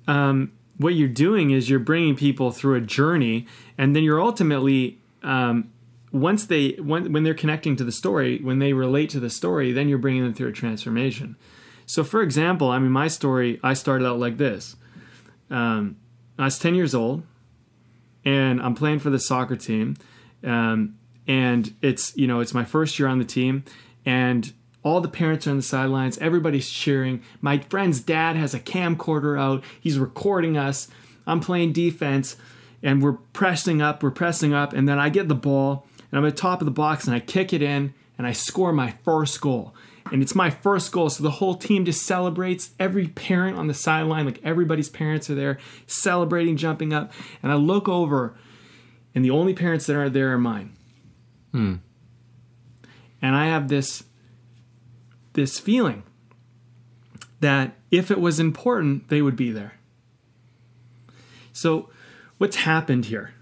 [0.08, 3.46] Um, what you're doing is you're bringing people through a journey,
[3.78, 5.72] and then you're ultimately um,
[6.12, 9.72] once they when, when they're connecting to the story, when they relate to the story,
[9.72, 11.36] then you're bringing them through a transformation.
[11.86, 14.76] So, for example, I mean, my story, I started out like this.
[15.50, 15.98] Um,
[16.40, 17.24] I was 10 years old,
[18.24, 19.98] and I'm playing for the soccer team,
[20.44, 23.64] um, and it's you know it's my first year on the team,
[24.06, 24.54] and
[24.84, 26.18] All the parents are on the sidelines.
[26.18, 27.22] Everybody's cheering.
[27.40, 29.64] My friend's dad has a camcorder out.
[29.80, 30.88] He's recording us.
[31.28, 32.36] I'm playing defense
[32.82, 34.74] and we're pressing up, we're pressing up.
[34.74, 37.16] And then I get the ball and I'm at the top of the box and
[37.16, 39.76] I kick it in and I score my first goal.
[40.12, 41.10] And it's my first goal.
[41.10, 42.72] So the whole team just celebrates.
[42.80, 47.14] Every parent on the sideline, like everybody's parents are there celebrating, jumping up.
[47.44, 48.36] And I look over
[49.14, 50.76] and the only parents that are there are mine.
[51.52, 51.76] Hmm.
[53.22, 54.04] And I have this
[55.34, 56.04] this feeling
[57.40, 59.74] that if it was important, they would be there.
[61.54, 61.90] So,
[62.38, 63.34] what's happened here?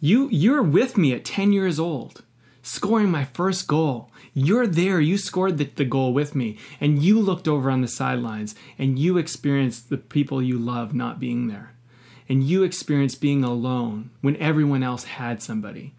[0.00, 2.24] You you're with me at 10 years old,
[2.62, 4.10] scoring my first goal.
[4.32, 7.88] You're there, you scored the, the goal with me, and you looked over on the
[7.88, 11.72] sidelines and you experienced the people you love not being there.
[12.28, 15.94] And you experienced being alone when everyone else had somebody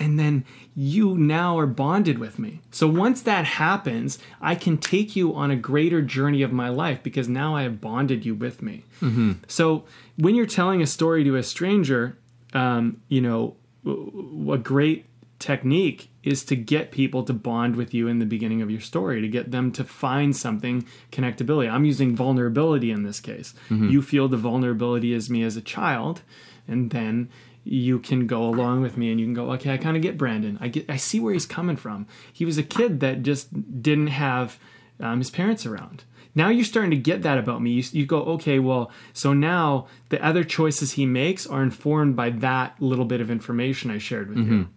[0.00, 2.62] and then you now are bonded with me.
[2.70, 7.02] So once that happens, I can take you on a greater journey of my life
[7.02, 8.84] because now I have bonded you with me.
[9.02, 9.32] Mm-hmm.
[9.46, 9.84] So
[10.16, 12.16] when you're telling a story to a stranger,
[12.54, 15.04] um, you know, a great
[15.38, 19.20] technique is to get people to bond with you in the beginning of your story,
[19.20, 21.70] to get them to find something connectability.
[21.70, 23.54] I'm using vulnerability in this case.
[23.90, 26.22] You feel the vulnerability as me as a child,
[26.68, 27.30] and then
[27.64, 30.18] you can go along with me and you can go okay i kind of get
[30.18, 30.58] brandon.
[30.60, 32.06] I get i see where he's coming from.
[32.32, 34.58] He was a kid that just didn't have
[34.98, 36.04] um, his parents around.
[36.34, 37.72] Now you're starting to get that about me.
[37.72, 42.30] You, you go okay well so now the other choices he makes are informed by
[42.30, 44.68] that little bit of information i shared with you.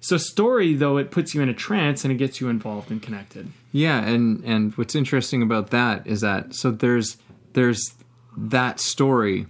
[0.00, 3.00] So story though it puts you in a trance and it gets you involved and
[3.00, 3.50] connected.
[3.72, 7.16] Yeah, and and what's interesting about that is that so there's
[7.54, 7.94] there's
[8.36, 9.46] that story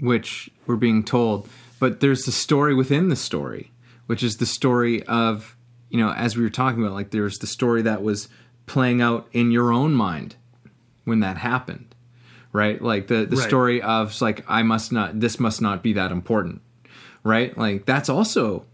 [0.00, 1.48] which we're being told,
[1.80, 3.70] but there's the story within the story,
[4.06, 5.56] which is the story of
[5.90, 8.28] you know as we were talking about like there's the story that was
[8.66, 10.36] playing out in your own mind
[11.04, 11.94] when that happened,
[12.52, 12.80] right?
[12.82, 13.48] Like the the Right.
[13.48, 16.60] story of like I must not this must not be that important,
[17.24, 17.56] right?
[17.56, 18.64] Like that's also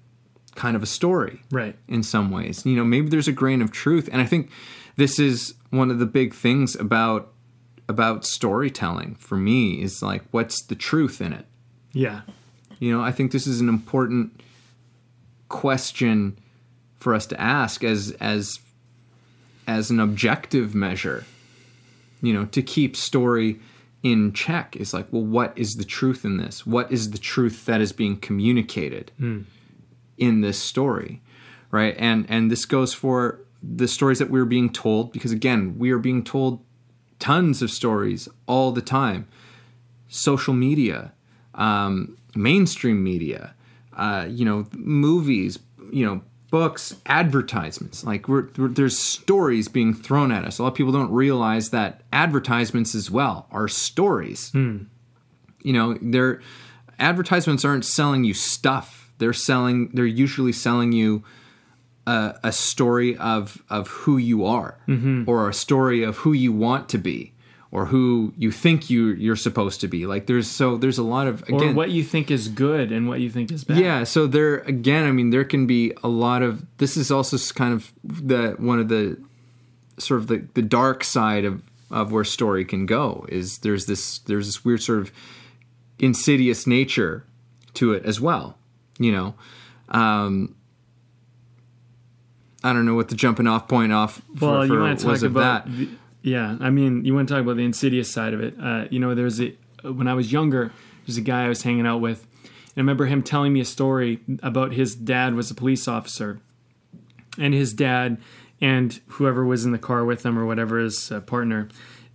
[0.56, 2.64] kind of a story right in some ways.
[2.66, 4.50] You know, maybe there's a grain of truth, and I think
[4.96, 7.32] this is one of the big things about
[7.88, 11.46] about storytelling for me is like what's the truth in it.
[11.92, 12.22] yeah
[12.78, 14.40] You know, I think this is an important
[15.48, 16.38] question
[16.98, 18.58] for us to ask as as
[19.66, 21.24] as an objective measure.
[22.22, 23.60] You know, to keep story
[24.02, 26.66] in check is like, well, what is the truth in this?
[26.66, 29.42] What is the truth that is being communicated hmm.
[30.16, 31.22] in this story?
[31.70, 31.94] Right?
[31.98, 35.98] And and this goes for the stories that we're being told because again, we are
[35.98, 36.64] being told
[37.24, 39.26] tons of stories all the time.
[40.08, 41.10] Social media,
[41.54, 43.54] um, mainstream media,
[43.96, 45.58] uh, you know, movies,
[45.90, 48.04] you know, books, advertisements.
[48.04, 50.58] Like we're, we're, there's stories being thrown at us.
[50.58, 54.50] A lot of people don't realize that advertisements as well are stories.
[55.62, 56.42] You know, they're
[56.98, 59.10] advertisements aren't selling you stuff.
[59.16, 59.88] They're selling.
[59.94, 61.24] They're usually selling you
[62.06, 64.78] a, a story of of who you are,
[65.26, 67.32] or a story of who you want to be,
[67.70, 70.06] or who you think you you're supposed to be.
[70.06, 73.08] Like there's so there's a lot of or again what you think is good and
[73.08, 76.08] what you think is bad yeah, so there again, I mean, there can be a
[76.08, 76.64] lot of.
[76.78, 79.18] This is also kind of the one of the
[79.98, 83.26] sort of the the dark side of of where story can go.
[83.28, 85.12] Is there's this there's this weird sort of
[85.98, 87.24] insidious nature
[87.74, 88.56] to it as well.
[88.98, 89.34] You know,
[89.88, 90.54] um,
[92.64, 95.16] I don't know what the jumping off point off for, well, you want to talk
[95.16, 95.76] of about that.
[95.76, 95.88] the-
[96.22, 98.98] yeah i mean you want to talk about the insidious side of it uh, you
[98.98, 100.72] know there's a when i was younger
[101.06, 102.26] there's a guy i was hanging out with
[102.74, 106.40] and i remember him telling me a story about his dad was a police officer
[107.38, 108.16] and his dad
[108.62, 111.68] and whoever was in the car with him or whatever his uh, partner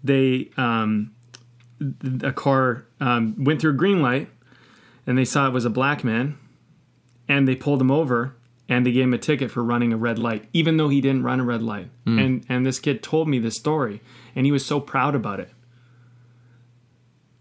[0.03, 1.11] they um,
[1.79, 4.27] th- a car um, went through a green light
[5.05, 6.35] and they saw it was a black man
[7.27, 8.35] and they pulled him over
[8.69, 11.23] and they gave him a ticket for running a red light even though he didn't
[11.23, 11.89] run a red light.
[12.05, 12.19] Hmm.
[12.19, 14.01] And and this kid told me this story
[14.35, 15.49] and he was so proud about it.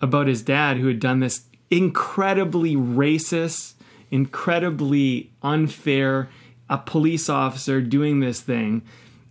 [0.00, 3.74] About his dad who had done this incredibly racist
[4.10, 6.30] incredibly unfair
[6.70, 8.82] a police officer doing this thing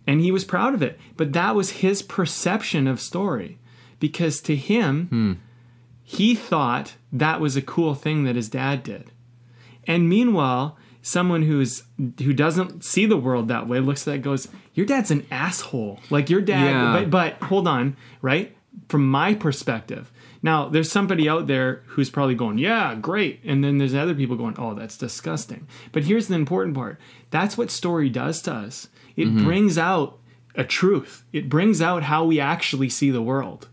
[0.06, 0.98] and he was proud of it.
[1.16, 3.58] But that was his perception of story
[3.98, 5.32] because to him hmm.
[6.04, 9.10] he thought that was a cool thing that his dad did.
[9.86, 10.76] And meanwhile,
[11.08, 11.82] someone who's
[12.18, 15.26] who doesn't see the world that way looks at that and goes, "Your dad's an
[15.30, 16.92] asshole." Like your dad, Yeah.
[16.92, 18.54] but, but hold on, right?
[18.88, 23.40] From my perspective, Now, there's somebody out there who's probably going, yeah, great.
[23.44, 25.66] And then there's other people going, oh, that's disgusting.
[25.90, 30.18] But here's the important part that's what story does to us it brings out
[30.54, 33.66] a truth, it brings out how we actually see the world.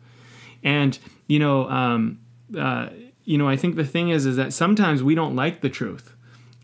[0.64, 2.20] And, you know, um,
[2.58, 2.90] uh,
[3.26, 6.15] you know, I think the thing is, is that sometimes we don't like the truth.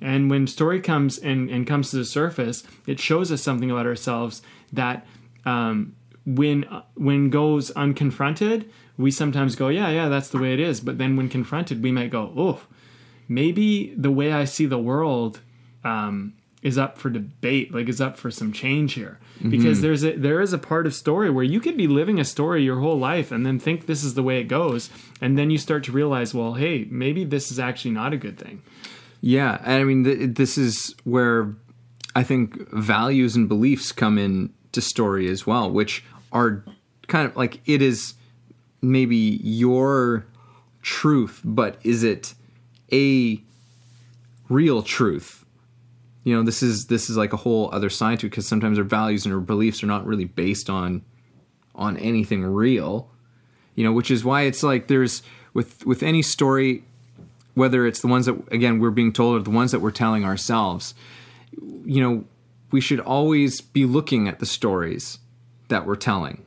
[0.01, 3.85] And when story comes and, and comes to the surface, it shows us something about
[3.85, 4.41] ourselves
[4.73, 5.05] that
[5.45, 6.63] um, when
[6.95, 10.79] when goes unconfronted, we sometimes go, yeah, yeah, that's the way it is.
[10.79, 12.61] But then when confronted, we might go, oh,
[13.27, 15.39] maybe the way I see the world
[15.83, 19.19] um, is up for debate, like is up for some change here.
[19.49, 22.25] Because there's a there is a part of story where you could be living a
[22.25, 25.49] story your whole life and then think this is the way it goes, and then
[25.49, 28.61] you start to realize, well, hey, maybe this is actually not a good thing.
[29.21, 31.55] Yeah, and I mean, th- this is where
[32.15, 36.65] I think values and beliefs come in to story as well, which are
[37.07, 38.15] kind of like it is
[38.81, 40.25] maybe your
[40.81, 42.33] truth, but is it
[42.91, 43.39] a
[44.49, 45.45] real truth?
[46.23, 48.77] You know, this is this is like a whole other side to it because sometimes
[48.77, 51.03] our values and our beliefs are not really based on
[51.75, 53.09] on anything real.
[53.75, 55.21] You know, which is why it's like there's
[55.53, 56.83] with with any story
[57.53, 60.23] whether it's the ones that again we're being told or the ones that we're telling
[60.23, 60.93] ourselves
[61.85, 62.23] you know
[62.71, 65.19] we should always be looking at the stories
[65.67, 66.45] that we're telling.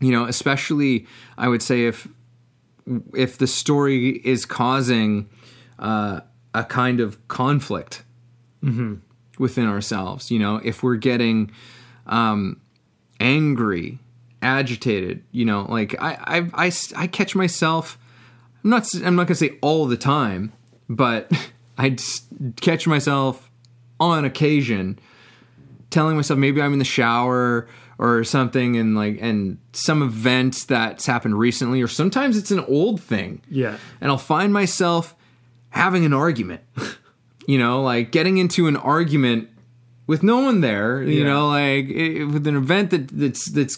[0.00, 1.06] You know especially
[1.38, 2.08] i would say if
[3.14, 5.30] if the story is causing
[5.78, 6.20] uh,
[6.52, 8.02] a kind of conflict
[9.38, 11.50] within ourselves you know if we're getting
[12.06, 12.60] um,
[13.18, 13.98] angry
[14.42, 17.98] agitated you know like I, I i i catch myself
[18.64, 18.86] I'm not.
[19.04, 20.52] I'm not gonna say all the time,
[20.88, 21.30] but
[21.78, 21.96] I
[22.60, 23.50] catch myself
[24.00, 24.98] on occasion
[25.90, 31.06] telling myself maybe I'm in the shower or something, and like and some event that's
[31.06, 33.42] happened recently, or sometimes it's an old thing.
[33.50, 33.76] Yeah.
[34.00, 35.14] and I'll find myself
[35.70, 36.62] having an argument.
[37.46, 39.48] you know, like getting into an argument
[40.06, 41.02] with no one there.
[41.02, 41.24] You Yeah.
[41.32, 43.76] know, like it, with an event that that's that's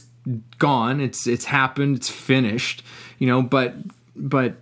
[0.59, 1.01] gone.
[1.01, 1.97] It's it's happened.
[1.97, 2.83] It's finished.
[3.19, 3.75] You know, but
[4.15, 4.55] but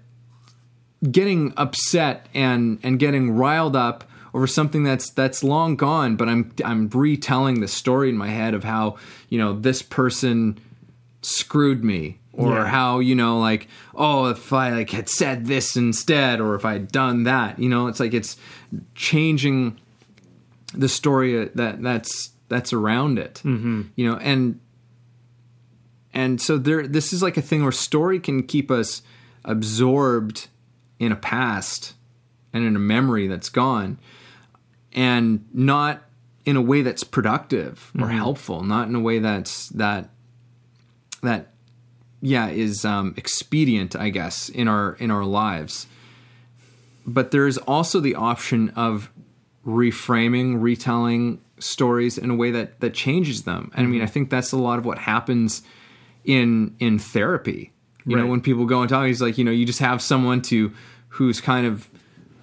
[1.10, 6.52] getting upset and and getting riled up over something that's that's long gone but i'm
[6.64, 8.96] i'm retelling the story in my head of how
[9.28, 10.58] you know this person
[11.22, 12.66] screwed me or Yeah.
[12.66, 16.72] how you know like oh if i like had said this instead or if i
[16.72, 18.36] had done that you know it's like it's
[18.94, 19.78] changing
[20.72, 23.82] the story that that's that's around it mm-hmm.
[23.94, 24.58] you know and
[26.12, 29.02] and so there this is like a thing where story can keep us
[29.44, 30.48] absorbed
[31.04, 31.94] in a past
[32.52, 33.98] and in a memory that's gone
[34.92, 36.02] and not
[36.44, 40.10] in a way that's productive or helpful not in a way that's that
[41.22, 41.54] that
[42.20, 45.86] yeah is um, expedient i guess in our in our lives.
[47.06, 49.10] But there's also the option of
[49.66, 53.70] reframing retelling stories in a way that that changes them.
[53.74, 55.62] And i mean i think that's a lot of what happens
[56.24, 57.72] in in therapy.
[58.06, 60.42] You know when people go and talk he's like you know you just have someone
[60.42, 60.72] to
[61.14, 61.88] who's kind of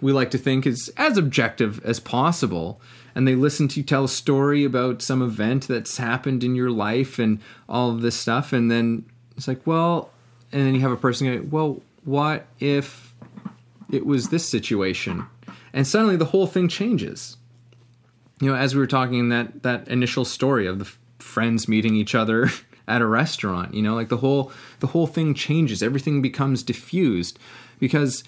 [0.02, 2.82] we like to think is as objective as possible
[3.14, 6.72] and they listen to you tell a story about some event that's happened in your
[6.72, 9.06] life and all of this stuff and then
[9.38, 10.10] it's like well
[10.52, 13.14] and then you have a person go well what if
[13.92, 15.26] it was this situation?
[15.74, 17.38] And suddenly the whole thing changes.
[18.40, 21.96] You know as we were talking in that that initial story of the friends meeting
[21.96, 22.50] each other
[22.88, 25.84] at a restaurant you know like the whole the whole thing changes.
[25.84, 27.38] Everything becomes diffused
[27.80, 28.24] because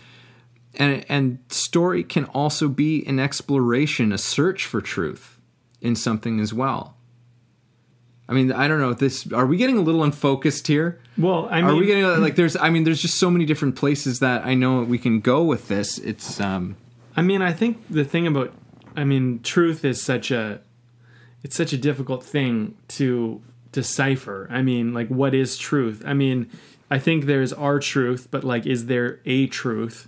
[0.75, 5.39] and and story can also be an exploration a search for truth
[5.81, 6.95] in something as well
[8.27, 11.61] i mean i don't know this are we getting a little unfocused here Well, I
[11.61, 14.45] mean, are we getting like there's i mean there's just so many different places that
[14.45, 16.75] i know we can go with this it's um
[17.15, 18.53] I mean, I think the thing about,
[18.95, 20.61] I mean, truth is such a,
[21.43, 24.47] it's such a difficult thing to decipher.
[24.49, 26.03] I mean, like, what is truth?
[26.05, 26.49] I mean,
[26.89, 30.07] I think there's our truth, but like, is there a truth?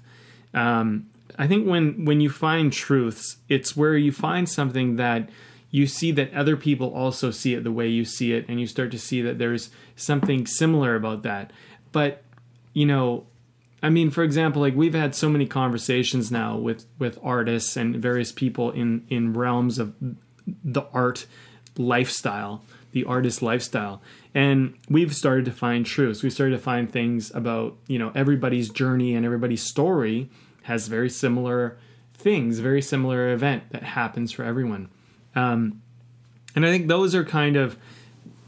[0.55, 5.29] Um, I think when when you find truths, it's where you find something that
[5.69, 8.67] you see that other people also see it the way you see it, and you
[8.67, 11.51] start to see that there's something similar about that.
[11.91, 12.23] But
[12.73, 13.25] you know,
[13.83, 17.97] I mean, for example, like we've had so many conversations now with with artists and
[17.97, 19.93] various people in in realms of
[20.63, 21.25] the art
[21.77, 22.63] lifestyle,
[22.93, 24.01] the artist lifestyle,
[24.33, 26.23] and we've started to find truths.
[26.23, 30.29] We started to find things about you know everybody's journey and everybody's story
[30.65, 31.77] has very similar
[32.13, 34.89] things, very similar event that happens for everyone.
[35.35, 35.81] Um,
[36.55, 37.77] and I think those are kind of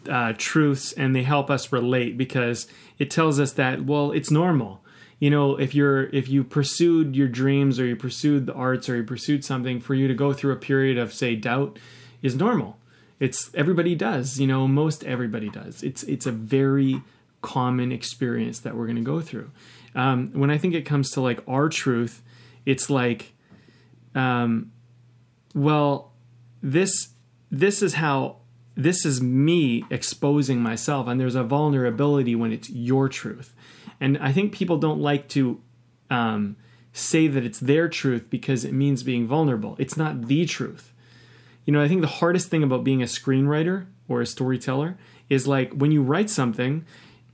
[0.10, 4.82] uh, truths and they help us relate because it tells us that well, it's normal.
[5.20, 8.96] You know, if you're if you pursued your dreams or you pursued the arts or
[8.96, 11.78] you pursued something, for you to go through a period of say doubt
[12.22, 12.78] is normal.
[13.20, 14.40] It's everybody does.
[14.40, 15.84] You know, most everybody does.
[15.84, 17.02] It's it's a very
[17.42, 19.52] common experience that we're going to go through.
[19.96, 22.22] Um, when I think it comes to like our truth,
[22.66, 23.34] it's like,
[24.16, 24.72] um,
[25.56, 26.14] well,
[26.62, 27.10] this
[27.50, 28.38] this is how
[28.76, 33.56] this is me exposing myself, and there's a vulnerability when it's your truth,
[34.00, 35.62] and I think people don't like to
[36.10, 36.58] um,
[36.94, 39.76] say that it's their truth because it means being vulnerable.
[39.80, 40.94] It's not the truth.
[41.66, 44.98] You know, I think the hardest thing about being a screenwriter or a storyteller
[45.30, 46.86] is like when you write something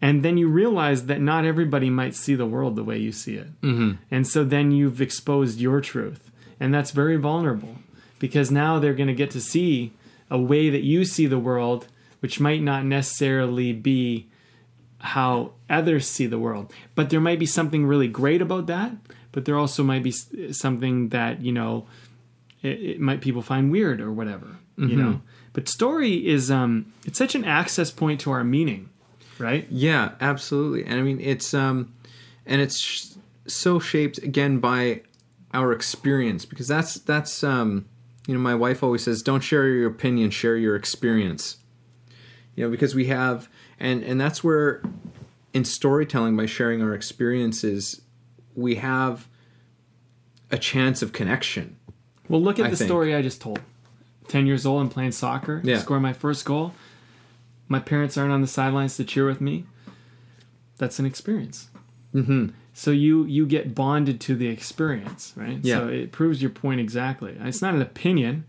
[0.04, 3.36] and then you realize that not everybody might see the world the way you see
[3.36, 3.62] it.
[3.62, 3.94] Mm-hmm.
[4.12, 6.30] And so then you've exposed your truth.
[6.60, 7.78] And that's very vulnerable
[8.20, 9.94] because now they're going to get to see
[10.30, 11.88] a way that you see the world,
[12.20, 14.28] which might not necessarily be
[15.00, 16.74] how others see the world.
[16.96, 18.92] But there might be something really great about that,
[19.32, 20.12] but there also might be
[20.52, 21.88] something that, you know,
[22.62, 24.48] it, it might people find weird or whatever,
[24.78, 24.90] mm-hmm.
[24.90, 25.22] you know.
[25.54, 28.90] But story is um it's such an access point to our meaning,
[29.40, 29.68] right?
[29.70, 30.86] Yeah, absolutely.
[30.86, 31.94] And I mean it's um
[32.46, 33.08] and it's sh-
[33.48, 35.02] so shaped again by
[35.54, 37.86] our experience because that's that's um
[38.28, 41.58] you know my wife always says don't share your opinion share your experience
[42.56, 43.48] you know because we have
[43.80, 44.82] and and that's where
[45.54, 48.02] in storytelling by sharing our experiences
[48.56, 49.28] we have
[50.50, 51.76] a chance of connection
[52.30, 52.88] well, look at I the think.
[52.88, 53.60] story I just told.
[54.30, 55.80] 10 years old and playing soccer, yeah.
[55.80, 56.74] score my first goal.
[57.68, 59.66] My parents aren't on the sidelines to cheer with me.
[60.78, 61.70] That's an experience.
[62.14, 62.50] Mm-hmm.
[62.74, 65.60] So you you get bonded to the experience, right?
[65.62, 65.80] Yeah.
[65.80, 67.38] So it proves your point exactly.
[67.40, 68.46] It's not an opinion.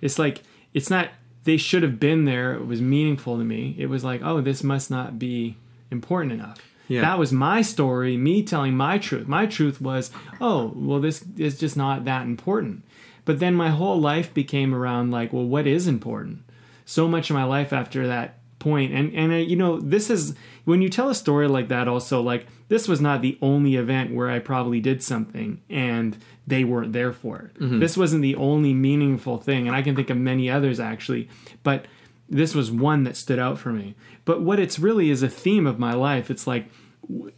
[0.00, 0.42] It's like
[0.72, 1.08] it's not
[1.44, 2.54] they should have been there.
[2.54, 3.74] It was meaningful to me.
[3.78, 5.56] It was like, oh, this must not be
[5.90, 6.58] important enough.
[6.88, 7.02] Yeah.
[7.02, 9.26] That was my story, me telling my truth.
[9.26, 10.10] My truth was,
[10.40, 12.84] oh, well, this is just not that important.
[13.24, 16.42] But then my whole life became around like, well, what is important?
[16.84, 20.34] So much of my life after that point, and and uh, you know, this is
[20.64, 21.86] when you tell a story like that.
[21.86, 26.64] Also, like this was not the only event where I probably did something and they
[26.64, 27.60] weren't there for it.
[27.60, 27.78] Mm-hmm.
[27.78, 31.28] This wasn't the only meaningful thing, and I can think of many others actually,
[31.62, 31.86] but
[32.28, 33.94] this was one that stood out for me.
[34.24, 36.30] But what it's really is a theme of my life.
[36.30, 36.66] It's like,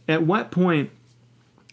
[0.07, 0.91] at what point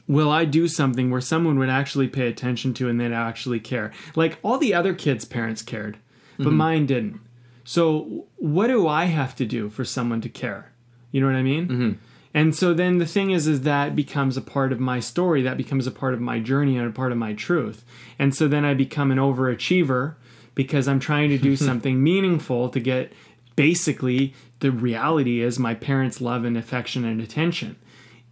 [0.08, 3.92] will I do something where someone would actually pay attention to and they'd actually care?
[4.16, 5.96] Like all the other kids' parents cared,
[6.36, 6.56] but mm-hmm.
[6.56, 7.20] mine didn't.
[7.64, 10.72] So what do I have to do for someone to care?
[11.10, 11.68] You know what I mean?
[11.68, 11.92] Mm-hmm.
[12.34, 15.42] And so then the thing is, is that becomes a part of my story.
[15.42, 17.84] That becomes a part of my journey and a part of my truth.
[18.18, 20.16] And so then I become an overachiever
[20.54, 23.12] because I'm trying to do something meaningful to get
[23.56, 27.76] basically the reality is my parents' love and affection and attention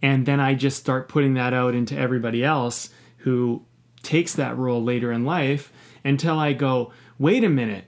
[0.03, 3.63] and then I just start putting that out into everybody else who
[4.03, 5.71] takes that role later in life
[6.03, 7.85] until I go, wait a minute,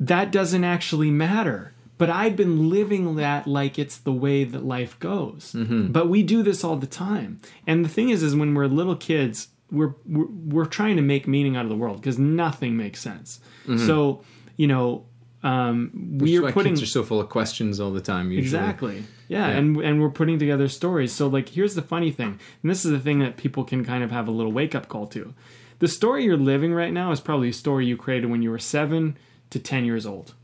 [0.00, 1.72] that doesn't actually matter.
[1.98, 5.52] But I've been living that like it's the way that life goes.
[5.56, 5.92] Mm-hmm.
[5.92, 7.40] But we do this all the time.
[7.66, 11.26] And the thing is, is when we're little kids, we're we're, we're trying to make
[11.26, 13.40] meaning out of the world because nothing makes sense.
[13.66, 13.86] Mm-hmm.
[13.86, 14.22] So
[14.56, 15.06] you know,
[15.42, 18.30] um, we are putting kids are so full of questions all the time.
[18.30, 18.42] Usually.
[18.42, 19.04] Exactly.
[19.28, 21.12] Yeah, yeah, and and we're putting together stories.
[21.12, 24.04] So like, here's the funny thing, and this is the thing that people can kind
[24.04, 25.34] of have a little wake up call to.
[25.78, 28.58] The story you're living right now is probably a story you created when you were
[28.58, 29.16] seven
[29.50, 30.34] to ten years old.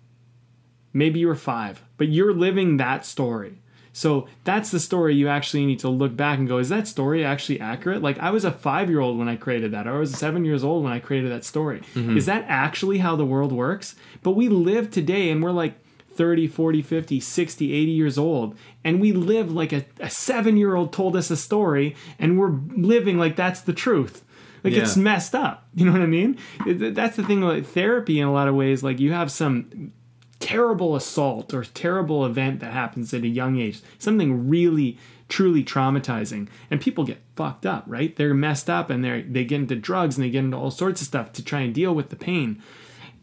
[0.93, 3.63] Maybe you were five, but you're living that story.
[3.93, 7.25] So that's the story you actually need to look back and go, is that story
[7.25, 8.03] actually accurate?
[8.03, 10.45] Like I was a five year old when I created that, or I was seven
[10.45, 11.83] years old when I created that story.
[11.95, 12.17] Mm-hmm.
[12.17, 13.95] Is that actually how the world works?
[14.23, 15.75] But we live today and we're like
[16.15, 20.75] 30, 40, 50, 60, 80 years old, and we live like a, a seven year
[20.75, 24.25] old told us a story, and we're living like that's the truth.
[24.65, 24.83] Like yeah.
[24.83, 25.67] it's messed up.
[25.75, 26.39] You know what I mean?
[26.67, 28.83] That's the thing like therapy in a lot of ways.
[28.83, 29.93] Like you have some
[30.39, 34.99] terrible assault or terrible event that happens at a young age, something really
[35.29, 38.15] truly traumatizing, and people get fucked up, right?
[38.17, 41.01] They're messed up and they they get into drugs and they get into all sorts
[41.01, 42.63] of stuff to try and deal with the pain.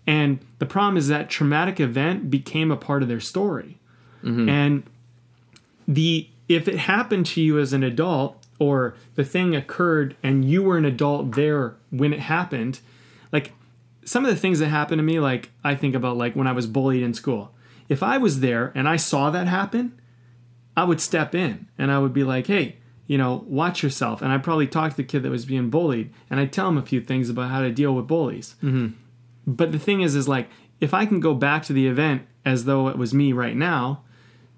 [0.07, 3.77] And the problem is that traumatic event became a part of their story.
[4.23, 4.49] Mm-hmm.
[4.49, 4.83] And
[5.87, 10.61] the if it happened to you as an adult or the thing occurred and you
[10.61, 12.81] were an adult there when it happened,
[13.31, 13.53] like
[14.03, 16.51] some of the things that happened to me, like I think about like when I
[16.51, 17.53] was bullied in school.
[17.87, 19.99] If I was there and I saw that happen,
[20.75, 24.21] I would step in and I would be like, hey, you know, watch yourself.
[24.21, 26.77] And I'd probably talk to the kid that was being bullied and I'd tell him
[26.77, 28.55] a few things about how to deal with bullies.
[28.61, 28.89] Mm-hmm.
[29.47, 30.49] But the thing is, is like,
[30.79, 34.03] if I can go back to the event as though it was me right now,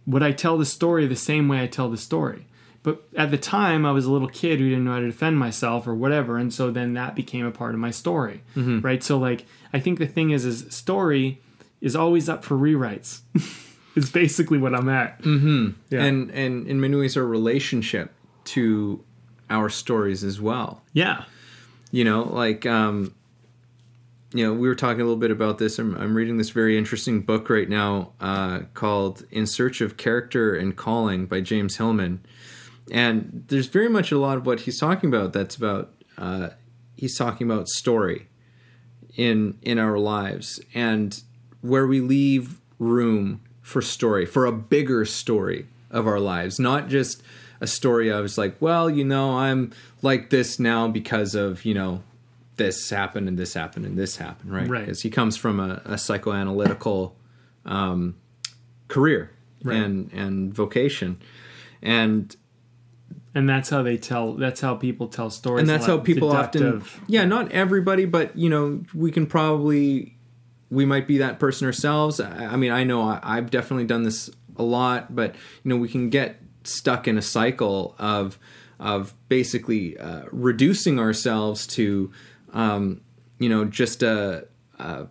[0.05, 2.47] would I tell the story the same way I tell the story?
[2.83, 5.37] But at the time, I was a little kid who didn't know how to defend
[5.37, 9.03] myself or whatever, and so then that became a part of my story, right?
[9.03, 11.41] So like, I think the thing is, is story
[11.79, 13.21] is always up for rewrites.
[13.95, 15.21] is basically what I'm at.
[15.21, 15.71] Mm-hmm.
[15.89, 16.03] Yeah.
[16.03, 18.13] And and in many ways, our relationship
[18.45, 19.03] to
[19.49, 20.81] our stories as well.
[20.93, 21.25] yeah.
[21.91, 23.13] you know like um
[24.33, 26.77] you know we were talking a little bit about this i'm, I'm reading this very
[26.77, 32.25] interesting book right now uh, called in search of character and calling by james hillman
[32.91, 36.49] and there's very much a lot of what he's talking about that's about uh,
[36.95, 38.27] he's talking about story
[39.15, 41.23] in in our lives and
[41.61, 47.21] where we leave room for story for a bigger story of our lives not just
[47.59, 49.71] a story of it's like well you know i'm
[50.01, 52.01] like this now because of you know
[52.57, 54.81] this happened and this happened and this happened right Right.
[54.85, 57.11] because he comes from a, a psychoanalytical
[57.65, 58.15] um,
[58.87, 59.31] career
[59.63, 59.77] Right.
[59.77, 61.21] and and vocation
[61.83, 62.35] and
[63.33, 64.33] And that's how they tell.
[64.33, 65.61] That's how people tell stories.
[65.61, 70.17] and that's how people often yeah not everybody but you know we can probably
[70.69, 74.03] we might be that person ourselves i, I mean i know I, i've definitely done
[74.03, 78.37] this a lot but you know we can get stuck in a cycle of
[78.79, 82.11] of basically uh, reducing ourselves to
[82.53, 83.01] um,
[83.39, 84.47] you know just a,
[84.79, 85.07] a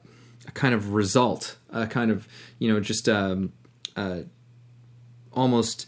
[0.47, 2.27] a kind of result a kind of
[2.59, 3.53] you know just um,
[3.97, 4.21] uh,
[5.33, 5.87] almost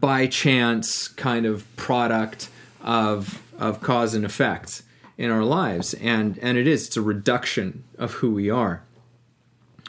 [0.00, 2.48] by chance kind of product
[2.80, 4.82] of of cause and effect
[5.18, 5.94] in our lives.
[5.94, 8.82] And and it is it's a reduction of who we are.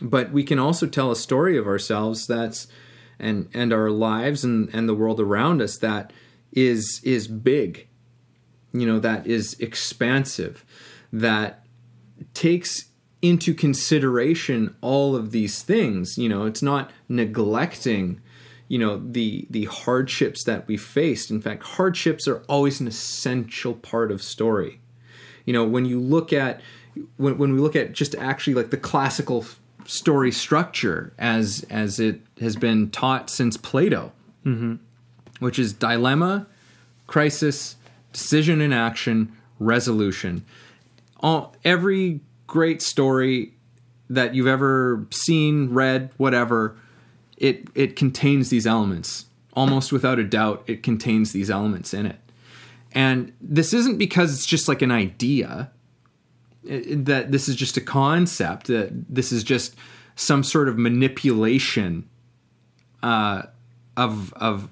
[0.01, 2.67] But we can also tell a story of ourselves that's
[3.19, 6.11] and and our lives and and the world around us that
[6.51, 7.87] is is big.
[8.73, 10.65] You know that is expansive.
[11.11, 11.65] That
[12.33, 12.85] takes
[13.21, 16.17] into consideration all of these things.
[16.17, 18.19] You know it's not neglecting
[18.73, 21.29] you know the the hardships that we faced.
[21.29, 24.79] In fact hardships are always an essential part of story.
[25.45, 26.59] You know when you look at
[27.17, 29.45] when, when we look at just actually like the classical
[29.85, 34.11] story structure as as it has been taught since plato
[34.43, 34.75] mm-hmm.
[35.39, 36.47] which is dilemma
[37.05, 37.75] crisis
[38.11, 40.43] decision and action resolution.
[41.19, 43.53] All every great story
[44.09, 46.75] that you've ever seen read whatever
[47.43, 49.25] it it contains these elements.
[49.55, 52.19] Almost without a doubt it contains these elements in it.
[52.91, 55.69] And this isn't because it's just like an idea.
[56.63, 59.75] It- that this is just a concept that this is just
[60.15, 62.07] some sort of manipulation
[63.01, 63.43] uh,
[63.97, 64.69] of of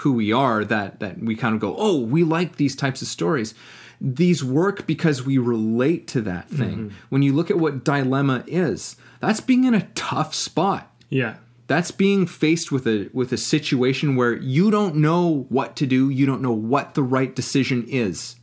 [0.00, 3.08] who we are that that we kind of go oh we like these types of
[3.08, 3.54] stories.
[4.00, 6.92] These work because we relate to that thing.
[7.08, 10.92] When you look at what dilemma is that's being in a tough spot.
[11.08, 11.36] Yeah.
[11.72, 16.10] That's being faced with a with a situation where you don't know what to do
[16.10, 18.36] you don't know what the right decision is.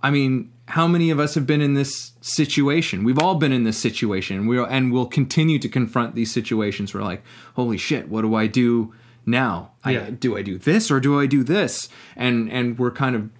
[0.00, 3.02] I mean how many of us have been in this situation?
[3.02, 6.94] We've all been in this situation we and we'll continue to confront these situations.
[6.94, 7.24] Where like
[7.56, 8.94] holy shit what do i do
[9.26, 9.72] now?
[9.84, 10.04] Yeah.
[10.04, 11.88] I, do i do this or do i do this?
[12.14, 13.30] And and we're kind of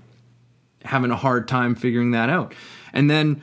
[0.85, 2.53] having a hard time figuring that out.
[2.93, 3.43] And then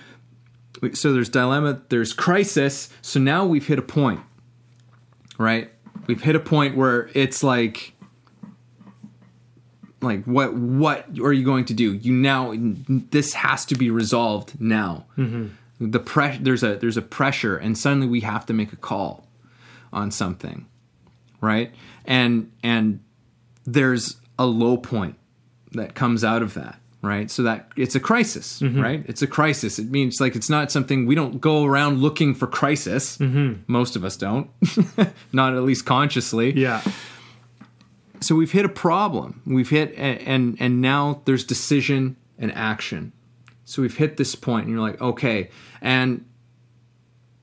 [0.91, 2.89] so there's dilemma there's crisis.
[3.01, 4.19] So now we've hit a point
[5.37, 5.71] right?
[6.07, 7.93] We've hit a point where it's like
[10.01, 11.93] like what what are you going to do?
[11.93, 15.05] You now this has to be resolved now.
[15.17, 15.47] Mm-hmm.
[15.79, 19.27] The pressure there's a there's a pressure and suddenly we have to make a call
[19.91, 20.65] on something
[21.41, 21.73] right?
[22.05, 23.01] And and
[23.65, 25.15] there's a low point
[25.71, 27.31] that comes out of that right?
[27.31, 28.81] So that it's a crisis mm-hmm.
[28.81, 29.03] right?
[29.07, 29.79] It's a crisis.
[29.79, 33.17] It means like it's not something we don't go around looking for crisis.
[33.17, 33.61] Mm-hmm.
[33.67, 34.49] Most of us don't.
[35.33, 36.53] Not at least consciously.
[36.53, 36.81] Yeah.
[38.19, 39.41] so we've hit a problem.
[39.45, 43.13] We've hit and and, and now there's decision and action.
[43.65, 45.49] So we've hit this point and you're like okay.
[45.81, 46.25] And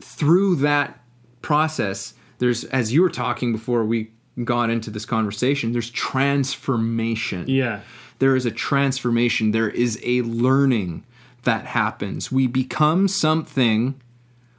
[0.01, 1.01] through that
[1.43, 4.11] process there's as you were talking before we
[4.43, 7.45] got into this conversation there's transformation.
[7.49, 7.81] Yeah.
[8.19, 11.05] There is a transformation there is a learning
[11.43, 13.95] that happens we become something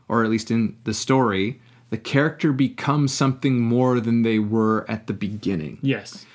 [0.07, 5.07] or at least in the story the character becomes something more than they were at
[5.07, 6.25] the beginning Yes.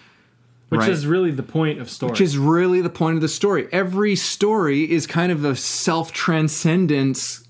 [0.70, 0.90] Which Right.
[0.90, 2.10] is really the point of story.
[2.10, 7.44] which is really the point of the story every story is kind of a self-transcendence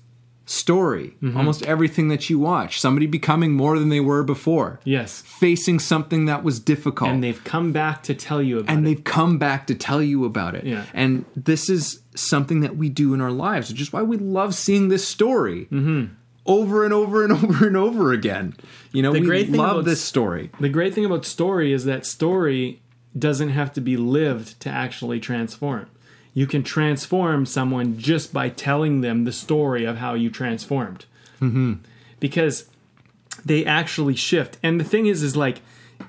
[0.51, 1.37] story Mm-hmm.
[1.37, 5.21] almost everything that you watch somebody becoming more than they were before yes.
[5.21, 8.77] facing something that was difficult And they've come back to tell you about and it.
[8.79, 10.65] And they've come back to tell you about it.
[10.65, 10.85] Yeah.
[10.93, 14.53] And this is something that we do in our lives, which is why we love
[14.53, 15.67] seeing this story
[16.45, 18.55] over and over and over and over again.
[18.91, 20.49] You know, The we great thing love about this story.
[20.59, 22.81] The great thing about story is that story
[23.17, 25.87] doesn't have to be lived to actually transform.
[26.33, 31.05] You can transform someone just by telling them the story of how you transformed.
[31.41, 31.73] Mm-hmm.
[32.19, 32.69] Because
[33.43, 34.57] they actually shift.
[34.63, 35.61] And the thing is, is like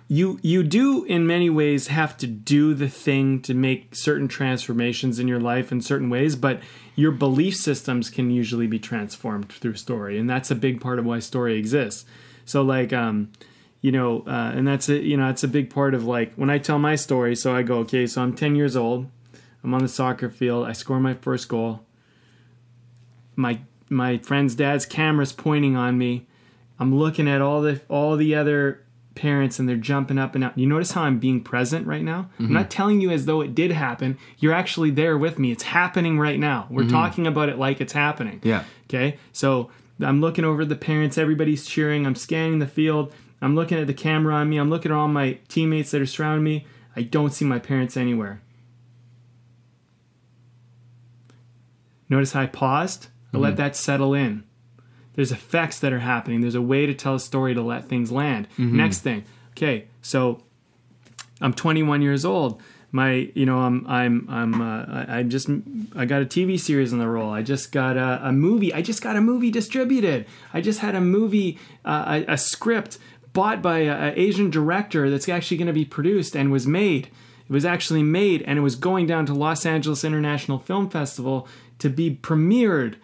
[0.08, 5.18] you you do in many ways have to do the thing to make certain transformations
[5.18, 6.60] in your life in certain ways, but
[6.94, 11.04] your belief systems can usually be transformed through story, and that's a big part of
[11.04, 12.04] why story exists.
[12.44, 13.30] So like um
[13.80, 16.50] you know, uh, and that's a you know, that's a big part of like when
[16.50, 17.34] I tell my story.
[17.34, 19.08] So I go, okay, so I'm 10 years old.
[19.64, 20.66] I'm on the soccer field.
[20.66, 21.84] I score my first goal.
[23.36, 26.26] My my friend's dad's camera's pointing on me.
[26.78, 28.82] I'm looking at all the all the other
[29.14, 30.56] parents and they're jumping up and out.
[30.56, 32.30] You notice how I'm being present right now?
[32.38, 32.54] I'm mm-hmm.
[32.54, 34.18] not telling you as though it did happen.
[34.38, 35.52] You're actually there with me.
[35.52, 36.66] It's happening right now.
[36.70, 36.92] We're mm-hmm.
[36.92, 38.40] talking about it like it's happening.
[38.42, 38.64] Yeah.
[38.86, 39.18] Okay.
[39.32, 41.18] So I'm looking over the parents.
[41.18, 42.06] Everybody's cheering.
[42.06, 43.12] I'm scanning the field.
[43.40, 44.56] I'm looking at the camera on me.
[44.56, 46.66] I'm looking at all my teammates that are surrounding me.
[46.94, 48.40] I don't see my parents anywhere.
[52.12, 53.06] Notice how I paused?
[53.32, 54.44] I let that settle in.
[55.14, 56.42] There's effects that are happening.
[56.42, 58.48] There's a way to tell a story to let things land.
[58.76, 59.24] Next thing.
[59.52, 60.42] Okay, so
[61.40, 62.60] I'm 21 years old.
[62.90, 65.48] My, you know, I'm, I'm, I'm, uh, I, I just,
[65.96, 67.30] I got a TV series on the roll.
[67.30, 68.74] I just got a, a movie.
[68.74, 70.26] I just got a movie distributed.
[70.52, 72.98] I just had a movie, uh, a, a script
[73.32, 77.08] bought by an Asian director that's actually going to be produced and was made.
[77.52, 81.48] It was actually made and it was going down to Los Angeles International Film Festival
[81.82, 82.94] to be premiered.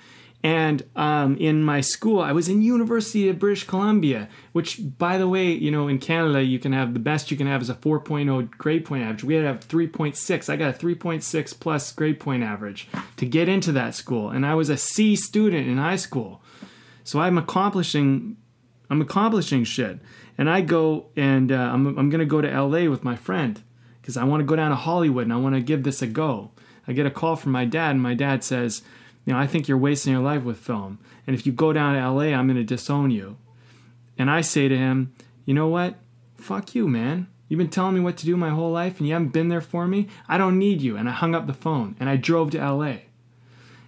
[0.44, 5.26] And um, in my school, I was in University of British Columbia, which, by the
[5.26, 7.74] way, you know, in Canada, you can have the best you can have is a
[7.74, 9.24] 4.0 grade point average.
[9.24, 10.48] We had to have 3.6.
[10.48, 14.54] I got a 3.6 plus grade point average to get into that school, and I
[14.54, 16.40] was a C student in high school.
[17.02, 18.36] So I'm accomplishing,
[18.90, 19.98] I'm accomplishing shit.
[20.36, 23.60] And I go and uh, I'm, I'm gonna go to LA with my friend
[24.00, 26.06] because I want to go down to Hollywood and I want to give this a
[26.06, 26.52] go.
[26.88, 28.82] I get a call from my dad, and my dad says,
[29.24, 30.98] you know, I think you're wasting your life with film.
[31.26, 33.36] And if you go down to LA, I'm going to disown you.
[34.16, 35.12] And I say to him,
[35.44, 35.96] you know what?
[36.36, 37.28] Fuck you, man.
[37.48, 39.60] You've been telling me what to do my whole life and you haven't been there
[39.60, 40.08] for me.
[40.28, 40.96] I don't need you.
[40.96, 42.96] And I hung up the phone and I drove to LA.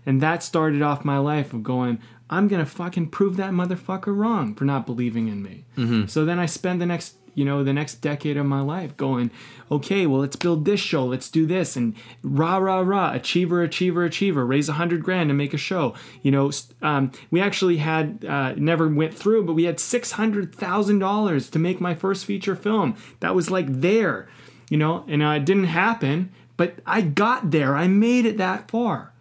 [0.07, 4.17] And that started off my life of going, I'm going to fucking prove that motherfucker
[4.17, 5.65] wrong for not believing in me.
[5.77, 6.07] Mm-hmm.
[6.07, 9.31] So then I spend the next, you know, the next decade of my life going,
[9.71, 11.07] okay, well, let's build this show.
[11.07, 11.77] Let's do this.
[11.77, 15.95] And rah, rah, rah, achiever, achiever, achiever, raise a hundred grand and make a show.
[16.23, 16.51] You know,
[16.83, 21.95] um, we actually had, uh, never went through, but we had $600,000 to make my
[21.95, 22.97] first feature film.
[23.21, 24.29] That was like there,
[24.69, 27.77] you know, and uh, it didn't happen, but I got there.
[27.77, 29.13] I made it that far.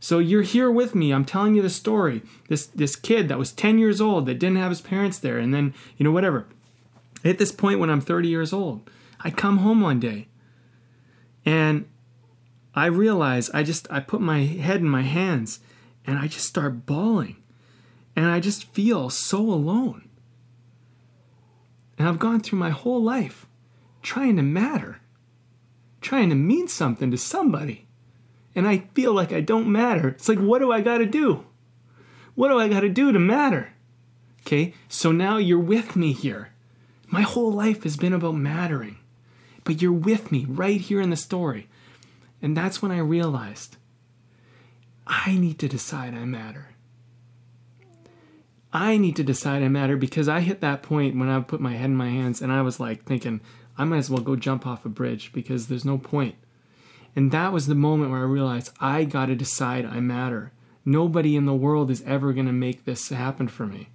[0.00, 1.12] So you're here with me.
[1.12, 2.22] I'm telling you the story.
[2.48, 5.52] This this kid that was 10 years old that didn't have his parents there, and
[5.52, 6.46] then you know whatever.
[7.24, 8.88] At this point, when I'm 30 years old,
[9.20, 10.28] I come home one day,
[11.44, 11.86] and
[12.74, 15.60] I realize I just I put my head in my hands,
[16.06, 17.36] and I just start bawling,
[18.14, 20.08] and I just feel so alone.
[21.98, 23.46] And I've gone through my whole life
[24.02, 25.00] trying to matter,
[26.00, 27.88] trying to mean something to somebody
[28.58, 30.08] and I feel like I don't matter.
[30.08, 31.44] It's like, what do I got to do?
[32.34, 33.72] What do I got to do to matter?
[34.40, 36.50] Okay, so now you're with me here.
[37.08, 38.98] My whole life has been about mattering,
[39.64, 41.68] but you're with me right here in the story.
[42.42, 43.76] And that's when I realized
[45.06, 46.74] I need to decide I matter.
[48.72, 51.72] I need to decide I matter because I hit that point when I put my
[51.72, 53.40] head in my hands and I was like thinking,
[53.78, 56.34] I might as well go jump off a bridge because there's no point.
[57.16, 60.52] And that was the moment where I realized I got to decide I matter.
[60.84, 63.88] Nobody in the world is ever going to make this happen for me.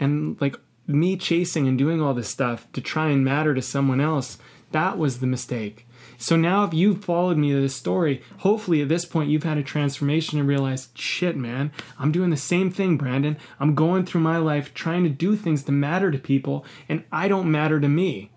[0.00, 0.56] And like
[0.86, 4.38] me chasing and doing all this stuff to try and matter to someone else,
[4.72, 5.86] that was the mistake.
[6.18, 9.58] So now, if you've followed me to this story, hopefully at this point you've had
[9.58, 13.36] a transformation and realized, shit, man, I'm doing the same thing, Brandon.
[13.60, 17.28] I'm going through my life trying to do things to matter to people, and I
[17.28, 18.30] don't matter to me.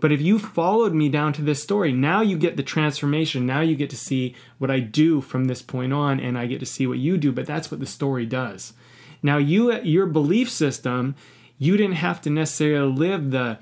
[0.00, 3.46] But if you followed me down to this story, now you get the transformation.
[3.46, 6.58] Now you get to see what I do from this point on, and I get
[6.58, 7.30] to see what you do.
[7.30, 8.72] But that's what the story does.
[9.22, 11.14] Now, you, your belief system,
[11.62, 13.56] you didn't have to necessarily live the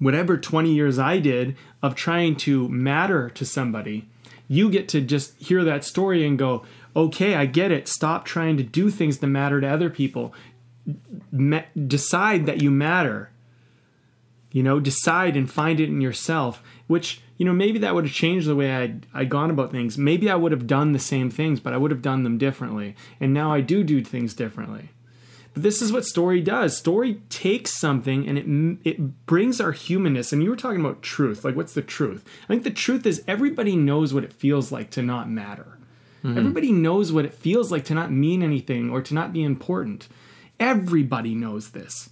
[0.00, 4.08] whatever 20 years I did of trying to matter to somebody.
[4.48, 6.64] You get to just hear that story and go,
[6.96, 7.86] okay, I get it.
[7.86, 10.34] Stop trying to do things to matter to other people.
[11.30, 13.30] Ma- decide that you matter
[14.50, 18.12] you know decide and find it in yourself which you know maybe that would have
[18.12, 21.30] changed the way i'd, I'd gone about things maybe i would have done the same
[21.30, 24.88] things but i would have done them differently and now i do do things differently
[25.54, 26.76] But this is what story does.
[26.76, 28.38] Story takes something and
[28.84, 30.32] it it brings our humanness.
[30.32, 31.44] And you were talking about truth.
[31.44, 32.24] Like, what's the truth?
[32.44, 35.78] I think the truth is everybody knows what it feels like to not matter.
[36.24, 36.38] Mm-hmm.
[36.38, 40.08] Everybody knows what it feels like to not mean anything or to not be important.
[40.60, 42.10] Everybody knows this.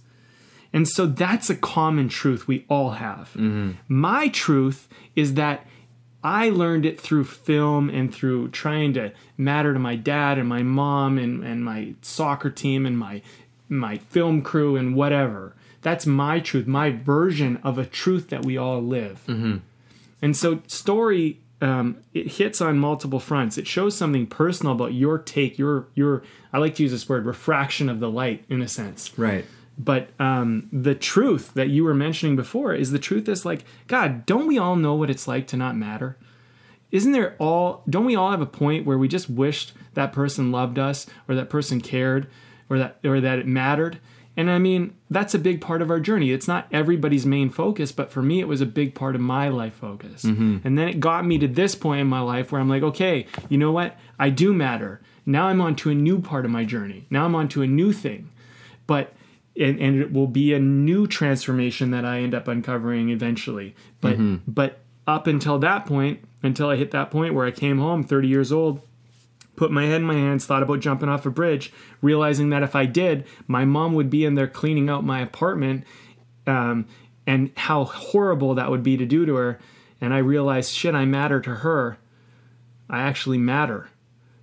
[0.73, 3.29] And so that's a common truth we all have.
[3.35, 3.71] Mm-hmm.
[3.87, 5.65] My truth is that
[6.23, 10.61] I learned it through film and through trying to matter to my dad and my
[10.61, 13.21] mom and, and my soccer team and my
[13.69, 15.55] my film crew and whatever.
[15.81, 19.23] That's my truth, my version of a truth that we all live.
[19.27, 19.57] Mm-hmm.
[20.21, 23.57] And so, story um, it hits on multiple fronts.
[23.57, 26.23] It shows something personal about your take, your your.
[26.51, 29.17] I like to use this word, refraction of the light, in a sense.
[29.17, 29.45] Right.
[29.83, 34.27] But um, the truth that you were mentioning before is the truth is like, God,
[34.27, 36.17] don't we all know what it's like to not matter?
[36.91, 40.51] Isn't there all, don't we all have a point where we just wished that person
[40.51, 42.27] loved us or that person cared
[42.69, 43.99] or that, or that it mattered?
[44.37, 46.31] And I mean, that's a big part of our journey.
[46.31, 49.49] It's not everybody's main focus, but for me, it was a big part of my
[49.49, 50.23] life focus.
[50.23, 50.59] Mm-hmm.
[50.63, 53.25] And then it got me to this point in my life where I'm like, okay,
[53.49, 53.97] you know what?
[54.19, 55.01] I do matter.
[55.25, 57.07] Now I'm on to a new part of my journey.
[57.09, 58.29] Now I'm on to a new thing.
[58.85, 59.13] But
[59.59, 63.75] and, and it will be a new transformation that I end up uncovering eventually.
[63.99, 64.37] But mm-hmm.
[64.47, 68.27] but up until that point, until I hit that point where I came home 30
[68.27, 68.81] years old,
[69.55, 72.75] put my head in my hands, thought about jumping off a bridge, realizing that if
[72.75, 75.83] I did, my mom would be in there cleaning out my apartment,
[76.47, 76.87] um,
[77.27, 79.59] and how horrible that would be to do to her.
[79.99, 81.97] And I realized, shit, I matter to her.
[82.89, 83.89] I actually matter.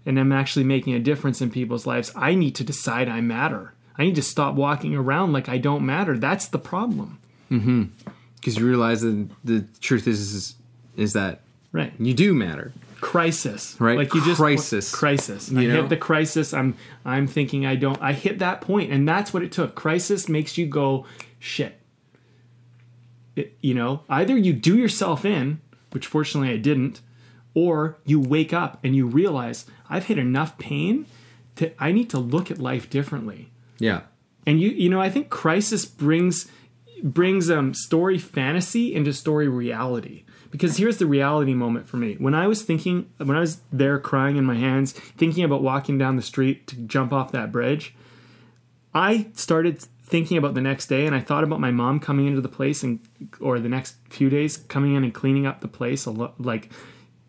[0.06, 2.12] And I'm actually making a difference in people's lives.
[2.14, 3.74] I need to decide I matter.
[3.98, 6.16] I need to stop walking around like I don't matter.
[6.16, 7.18] That's the problem.
[7.50, 7.84] Mm-hmm.
[8.36, 10.54] Because you realize that the truth is, is
[10.96, 11.40] is that
[11.72, 12.72] right you do matter.
[13.00, 13.96] Crisis, right?
[13.96, 15.50] Like you just crisis, crisis.
[15.50, 15.82] You I know?
[15.82, 16.54] hit the crisis.
[16.54, 18.00] I'm I'm thinking I don't.
[18.00, 19.74] I hit that point, and that's what it took.
[19.74, 21.06] Crisis makes you go
[21.38, 21.78] shit.
[23.36, 27.00] It, you know, either you do yourself in, which fortunately I didn't,
[27.54, 31.06] or you wake up and you realize I've hit enough pain
[31.56, 33.50] to I need to look at life differently.
[33.78, 34.02] Yeah.
[34.46, 36.50] And you you know, I think crisis brings
[37.02, 40.24] brings um story fantasy into story reality.
[40.50, 42.14] Because here's the reality moment for me.
[42.14, 45.98] When I was thinking when I was there crying in my hands, thinking about walking
[45.98, 47.94] down the street to jump off that bridge,
[48.94, 52.40] I started thinking about the next day and I thought about my mom coming into
[52.40, 53.00] the place and
[53.40, 56.70] or the next few days coming in and cleaning up the place like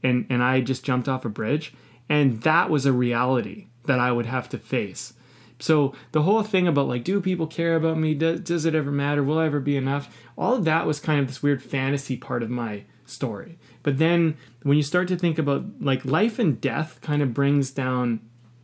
[0.02, 1.74] and and I just jumped off a bridge
[2.08, 5.14] and that was a reality that I would have to face
[5.60, 8.14] so the whole thing about like, do people care about me?
[8.14, 9.24] Does, does it ever matter?
[9.24, 10.16] Will I ever be enough?
[10.38, 13.60] All of that was kind of this weird fantasy part of my story.
[13.84, 17.72] But then when you start to think about like life and death, kind of brings
[17.72, 18.22] down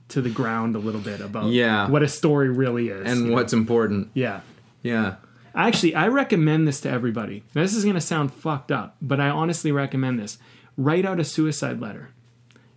[0.07, 1.89] to the ground a little bit about yeah.
[1.89, 3.59] what a story really is and what's know?
[3.59, 4.09] important.
[4.13, 4.41] Yeah.
[4.81, 5.15] Yeah.
[5.53, 7.43] Actually, I recommend this to everybody.
[7.53, 10.37] Now, this is going to sound fucked up, but I honestly recommend this.
[10.77, 12.09] Write out a suicide letter.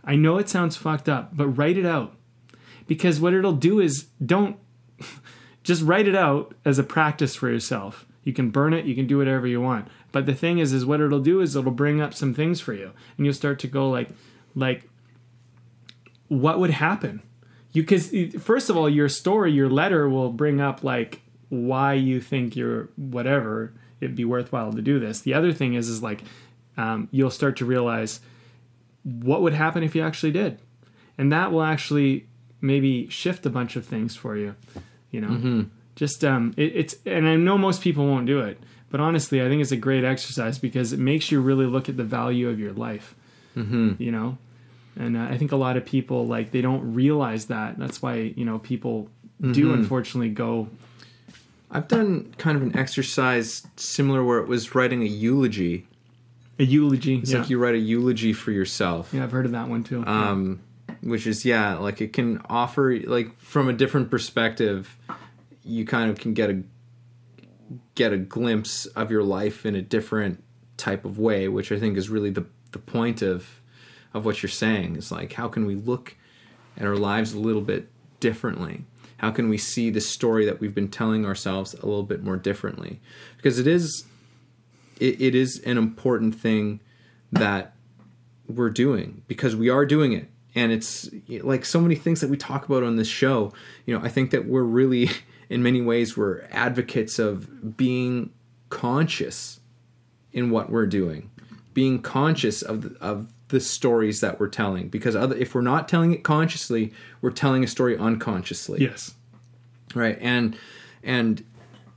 [0.05, 2.15] I know it sounds fucked up, but write it out
[2.89, 4.57] because what it'll do is don't
[5.63, 8.05] just write it out as a practice for yourself.
[8.25, 9.87] You can burn it, you can do whatever you want.
[10.11, 12.73] But the thing is is what it'll do is it'll bring up some things for
[12.73, 14.09] you and you'll start to go like
[14.57, 14.89] like
[16.27, 17.23] what would happen?
[17.73, 21.21] You cuz first of all your story, your letter will bring up like
[21.51, 25.21] why you think you're whatever it'd be worthwhile to do this.
[25.21, 26.23] The other thing is is like
[26.77, 28.21] um, you'll start to realize
[29.03, 30.61] what would happen if you actually did.
[31.17, 32.28] And that will actually
[32.61, 34.55] maybe shift a bunch of things for you.
[35.11, 35.63] You know, mm-hmm.
[35.97, 38.59] just um, it, it's and I know most people won't do it,
[38.91, 41.97] but honestly, I think it's a great exercise because it makes you really look at
[41.97, 43.15] the value of your life.
[43.57, 44.03] Mm-hmm.
[44.03, 44.39] You know,
[44.97, 47.79] and uh, I think a lot of people like they don't realize that.
[47.79, 49.09] That's why you know people
[49.41, 49.53] mm-hmm.
[49.53, 50.69] do unfortunately go.
[51.71, 55.87] I've done kind of an exercise similar where it was writing a eulogy.
[56.59, 57.19] A eulogy.
[57.19, 57.41] It's yeah.
[57.41, 59.13] like you write a eulogy for yourself.
[59.13, 60.05] Yeah, I've heard of that one too.
[60.07, 60.61] Um,
[61.03, 64.97] which is yeah, like it can offer like from a different perspective,
[65.65, 66.63] you kind of can get a
[67.95, 70.43] get a glimpse of your life in a different
[70.77, 73.61] type of way, which I think is really the the point of
[74.15, 76.17] of what you're saying is like how can we look
[76.77, 77.89] at our lives a little bit
[78.21, 78.85] differently?
[79.19, 82.37] How can we see the story that we've been telling ourselves a little bit more
[82.37, 83.01] differently?
[83.37, 84.07] Because it is
[84.99, 86.81] it, it is an important thing
[87.31, 87.75] that
[88.47, 92.37] we're doing because we are doing it and it's like so many things that we
[92.37, 93.53] talk about on this show.
[93.87, 95.11] You know i think that we're really
[95.49, 98.31] in many ways we're advocates of being
[98.71, 99.61] conscious
[100.33, 101.31] in what we're doing.
[101.75, 104.89] Being conscious of the, of the stories that we're telling.
[104.89, 108.81] Because other, if we're not telling it consciously we're telling a story unconsciously.
[108.81, 109.15] Yes.
[109.95, 110.19] Right?
[110.21, 110.57] And
[111.03, 111.45] and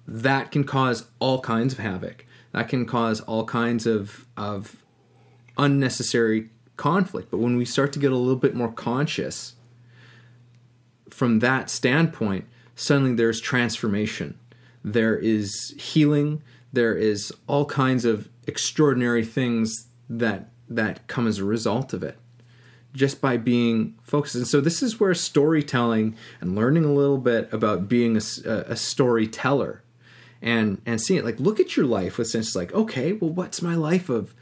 [0.08, 2.26] that can cause all kinds of havoc.
[2.54, 4.84] That can cause all kinds of of
[5.58, 6.50] unnecessary
[6.90, 9.56] conflict but when we start to get a little bit more conscious
[11.10, 12.46] from that standpoint
[12.82, 14.38] suddenly there's transformation.
[14.84, 16.42] There is healing.
[16.74, 22.18] There is all kinds of extraordinary things that that come as a result of it
[22.94, 24.36] just by being focused.
[24.36, 28.76] And so this is where storytelling and learning a little bit about being a, a
[28.76, 29.84] storyteller
[30.42, 31.26] and and seeing it.
[31.26, 34.34] Like look at your life with sense like okay well what's my life of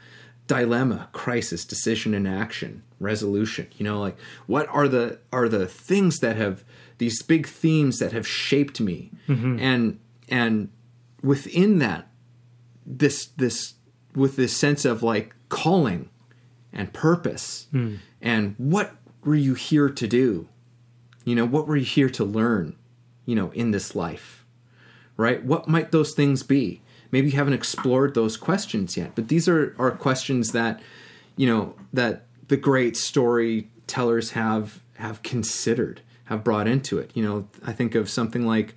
[0.50, 3.68] dilemma crisis decision and action resolution.
[3.78, 6.64] You know like what are the are the things that have
[6.98, 9.12] these big themes that have shaped me?
[9.28, 9.60] Mm-hmm.
[9.60, 10.70] And and
[11.22, 12.08] within that
[12.84, 13.74] this this
[14.16, 16.08] with this sense of like calling
[16.72, 17.96] and purpose hmm.
[18.20, 20.48] and what were you here to do?
[21.24, 22.74] You know what were you here to learn
[23.24, 24.44] you know in this life?
[25.16, 25.44] Right?
[25.44, 29.74] What might those things be maybe you haven't explored those questions yet but these are
[29.78, 30.80] are questions that
[31.36, 37.46] you know that the great storytellers have have considered have brought into it you know
[37.64, 38.74] i think of something like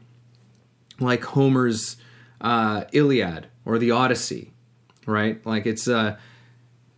[1.00, 1.98] like homer's
[2.42, 4.52] uh, iliad or the odyssey
[5.06, 6.18] right like it's a,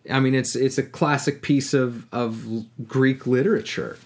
[0.10, 3.98] I mean, it's it's a classic piece of of Greek literature,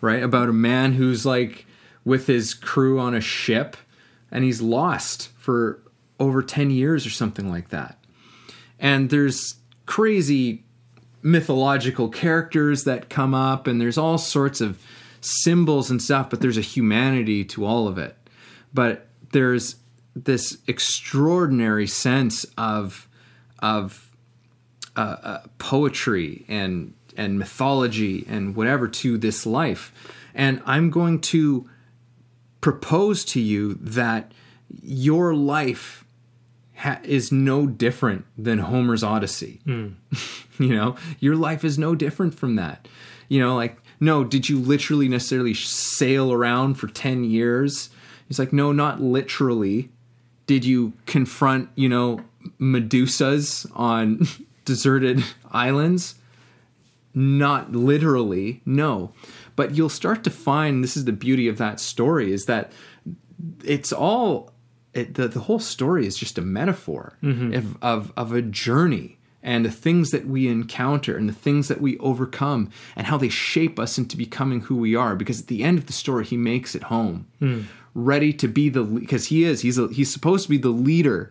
[0.00, 0.22] right?
[0.22, 1.66] About a man who's like
[2.04, 3.76] with his crew on a ship,
[4.30, 5.82] and he's lost for
[6.20, 7.98] over ten years or something like that.
[8.78, 9.56] And there's
[9.86, 10.64] crazy
[11.22, 14.80] mythological characters that come up, and there's all sorts of
[15.20, 18.16] symbols and stuff, but there's a humanity to all of it.
[18.72, 19.76] But there's
[20.14, 23.08] this extraordinary sense of
[23.58, 24.10] of
[24.96, 29.92] uh, uh, poetry and and mythology and whatever to this life,
[30.34, 31.68] and I'm going to
[32.60, 34.32] propose to you that
[34.82, 35.99] your life
[36.80, 39.60] ha- is no different than Homer's Odyssey.
[39.64, 39.88] Hmm.
[40.58, 42.88] you know, your life is no different from that.
[43.28, 47.90] You know, like no, did you literally necessarily sail around for ten years?
[48.28, 49.90] He's like, no, not literally.
[50.46, 52.20] Did you confront, you know,
[52.60, 54.26] Medusas on
[54.64, 56.14] deserted islands?
[57.12, 59.12] Not literally, no.
[59.56, 62.72] But you'll start to find this is the beauty of that story is that
[63.64, 64.52] it's all
[64.94, 67.54] it, the the whole story is just a metaphor mm-hmm.
[67.54, 71.80] of, of of a journey and the things that we encounter and the things that
[71.80, 75.16] we overcome and how they shape us into becoming who we are.
[75.16, 77.62] Because at the end of the story, he makes it home, hmm.
[77.94, 81.30] ready to be the because he is he's a, he's supposed to be the leader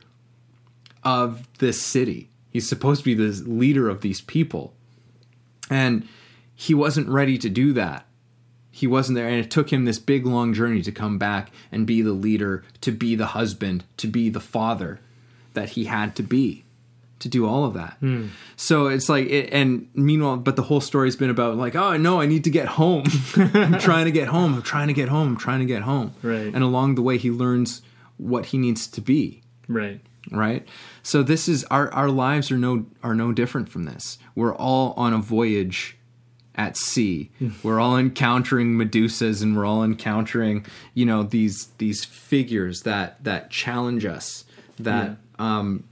[1.03, 2.30] of this city.
[2.49, 4.74] He's supposed to be the leader of these people.
[5.70, 6.07] And
[6.55, 8.05] he wasn't ready to do that.
[8.80, 9.27] He wasn't there.
[9.27, 12.63] And it took him this big, long journey to come back and be the leader,
[12.82, 14.99] to be the husband, to be the father
[15.53, 16.63] that he had to be,
[17.19, 17.97] to do all of that.
[17.99, 18.27] Hmm.
[18.55, 22.21] So it's like, it, and meanwhile, but the whole story's been about, like, oh, no,
[22.21, 23.03] I need to get home.
[23.36, 24.53] I'm trying to get home.
[24.55, 25.30] I'm trying to get home.
[25.30, 26.13] I'm trying to get home.
[26.23, 26.53] Right.
[26.53, 27.82] And along the way, he learns
[28.17, 30.01] what he needs to be Right.
[30.32, 30.67] right
[31.03, 34.93] so this is our our lives are no are no different from this we're all
[34.97, 35.95] on a voyage
[36.60, 37.32] at sea.
[37.64, 43.49] We're all encountering medusas and we're all encountering you know these these figures that that
[43.49, 44.43] challenge us
[44.78, 45.86] that um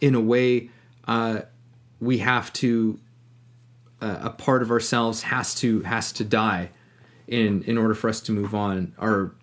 [0.00, 0.70] in a way
[1.08, 1.40] uh
[2.00, 2.98] we have to
[4.00, 6.70] uh, a part of ourselves has to has to die
[7.26, 8.94] in in order for us to move on.
[8.98, 9.34] Or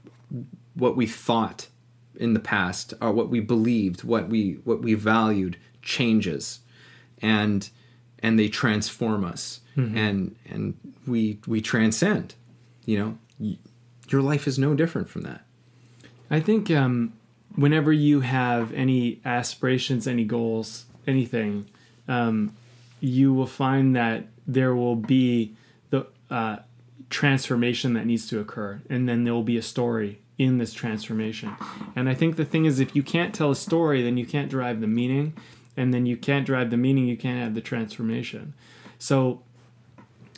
[0.73, 1.67] what we thought
[2.15, 6.59] in the past or what we believed what we what we valued changes.
[7.21, 7.69] And
[8.21, 9.59] and they transform us.
[9.95, 10.75] And and
[11.07, 12.35] we we transcend
[12.85, 13.17] you know?
[13.39, 13.57] Y-
[14.09, 15.41] your life is no different from that.
[16.29, 17.13] I think um,
[17.55, 21.67] whenever you have any aspirations, any goals, anything,
[22.07, 22.53] um,
[22.99, 25.53] you will find that there will be
[25.89, 26.57] the uh,
[27.09, 31.55] transformation that needs to occur, and then there will be a story in this transformation.
[31.95, 34.49] And I think the thing is, if you can't tell a story, then you can't
[34.49, 35.33] derive the meaning,
[35.77, 38.53] and then you can't drive the meaning, you can't have the transformation.
[38.99, 39.41] So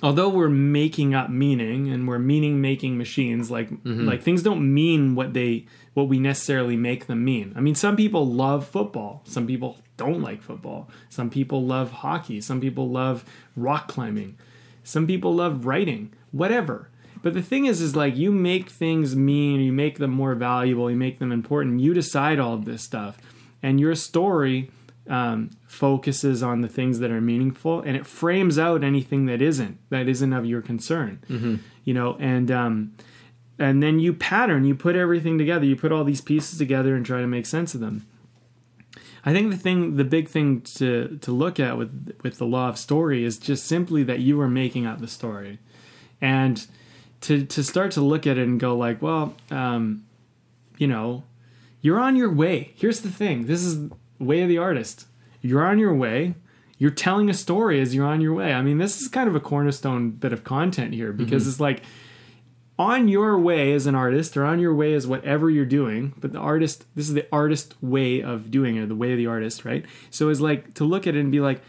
[0.03, 4.05] although we're making up meaning and we're meaning making machines like mm-hmm.
[4.05, 7.53] like things don't mean what they what we necessarily make them mean.
[7.55, 9.21] I mean some people love football.
[9.25, 10.89] Some people don't like football.
[11.09, 12.41] Some people love hockey.
[12.41, 13.23] Some people love
[13.55, 14.37] rock climbing.
[14.83, 16.11] Some people love writing.
[16.31, 16.89] Whatever.
[17.21, 20.91] But the thing is is like you make things mean you make them more valuable
[20.91, 23.17] you make them important you decide all of this stuff
[23.61, 24.69] and your story
[25.09, 29.77] um, focuses on the things that are meaningful and it frames out anything that isn't
[29.89, 31.19] that isn't of your concern
[31.83, 32.93] you know and um,
[33.59, 37.05] and then you pattern, you put everything together, you put all these pieces together and
[37.05, 38.05] try to make sense of them.
[39.25, 42.67] I think the thing, the big thing to to look at with with the law
[42.69, 45.59] of story is just simply that you are making up the story,
[46.19, 46.65] and
[47.21, 50.03] to to start to look at it and go like, well, um,
[50.77, 51.23] you know,
[51.79, 52.73] you're on your way.
[52.75, 53.45] Here's the thing.
[53.45, 53.89] This is
[54.25, 55.07] way of the artist.
[55.41, 56.35] You're on your way.
[56.77, 58.53] You're telling a story as you're on your way.
[58.53, 61.49] I mean, this is kind of a cornerstone bit of content here because mm-hmm.
[61.49, 61.83] it's like
[62.77, 66.31] on your way as an artist or on your way as whatever you're doing but
[66.31, 69.63] the artist this is the artist way of doing it the way of the artist
[69.63, 71.61] right so it's like to look at it and be like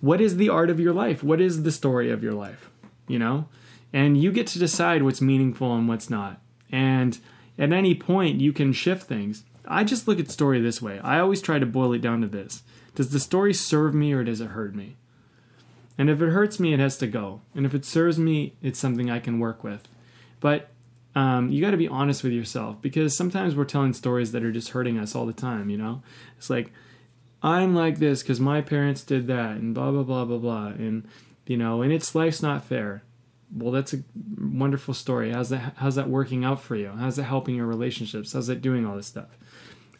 [0.00, 2.70] what is the art of your life what is the story of your life
[3.08, 3.48] you know
[3.92, 6.40] and you get to decide what's meaningful and what's not
[6.70, 7.18] and
[7.58, 10.98] at any point you can shift things i just look at story this way.
[11.00, 12.62] I always try to boil it down to this.
[12.94, 14.96] Does the story serve me or does it hurt me?
[15.96, 17.40] And if it hurts me it has to go.
[17.54, 19.88] And if it serves me it's something i can work with.
[20.40, 20.68] But
[21.14, 24.52] um, you got to be honest with yourself because sometimes we're telling stories that are
[24.52, 25.68] just hurting us all the time.
[25.68, 26.02] You know,
[26.38, 26.72] it's like
[27.42, 31.06] I'm like this because my parents did that, and blah blah blah blah blah, and
[31.46, 33.02] you know, and it's life's not fair.
[33.54, 34.02] Well, that's a
[34.38, 35.32] wonderful story.
[35.32, 35.74] How's that?
[35.76, 36.90] How's that working out for you?
[36.90, 38.32] How's it helping your relationships?
[38.32, 39.36] How's it doing all this stuff?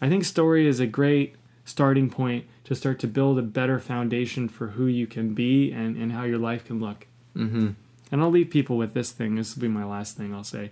[0.00, 4.48] I think story is a great starting point to start to build a better foundation
[4.48, 7.06] for who you can be and, and how your life can look.
[7.36, 7.70] Mm-hmm
[8.12, 9.34] and I'll leave people with this thing.
[9.34, 10.70] This will be my last thing I'll say,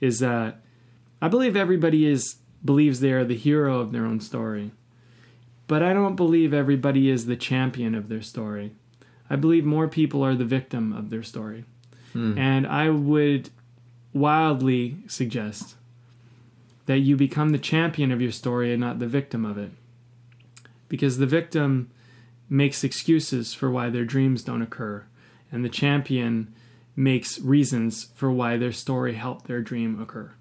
[0.00, 0.60] is that
[1.22, 4.70] I believe everybody is believes they are the hero of their own story,
[5.66, 8.72] but I don't believe everybody is the champion of their story.
[9.28, 11.64] I believe more people are the victim of their story,
[12.12, 12.38] hmm.
[12.38, 13.50] and I would
[14.12, 15.76] wildly suggest
[16.86, 19.70] that you become the champion of your story and not the victim of it,
[20.88, 21.90] because the victim
[22.48, 25.04] makes excuses for why their dreams don't occur,
[25.50, 26.52] and the champion
[26.94, 30.32] makes reasons for why their story helped their dream occur.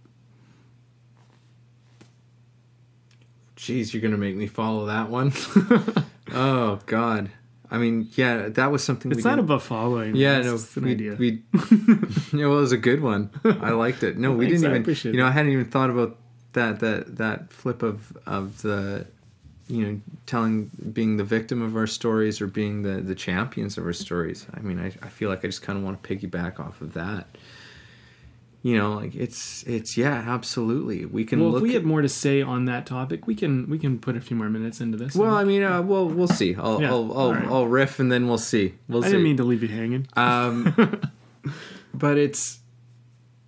[3.56, 5.32] Jeez, you're gonna make me follow that one.
[6.34, 7.30] oh God.
[7.72, 9.12] I mean, yeah, that was something.
[9.12, 9.46] It's not did.
[9.46, 10.16] about following.
[10.16, 11.16] Yeah, no, an we, idea.
[11.16, 11.98] We, yeah,
[12.48, 13.30] well, it was a good one.
[13.46, 14.18] I liked it.
[14.18, 15.14] No, we Thanks, didn't even.
[15.14, 16.18] You know, I hadn't even thought about
[16.54, 19.08] that that that flip of of the
[19.68, 23.86] you know telling being the victim of our stories or being the the champions of
[23.86, 26.60] our stories i mean i, I feel like i just kind of want to piggyback
[26.60, 27.26] off of that
[28.64, 31.06] you know like it's it's yeah absolutely.
[31.06, 33.80] We can well if we have more to say on that topic we can we
[33.80, 36.56] can put a few more minutes into this well i mean uh, well we'll see.
[36.56, 37.48] I'll yeah, I'll, I'll, right.
[37.48, 38.76] I'll, riff and then we'll see.
[38.88, 39.14] We'll i see.
[39.14, 40.08] didn't mean to leave you hanging.
[40.16, 41.02] Um
[41.94, 42.60] but it's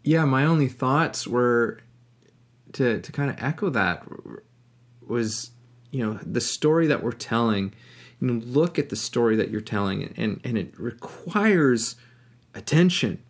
[0.04, 1.80] yeah my only thoughts were
[2.74, 4.04] to to kind of echo that
[5.06, 5.52] was
[5.92, 7.74] you know the story that we're telling
[8.20, 11.96] you know look at the story that you're telling and and it requires
[12.56, 13.23] attention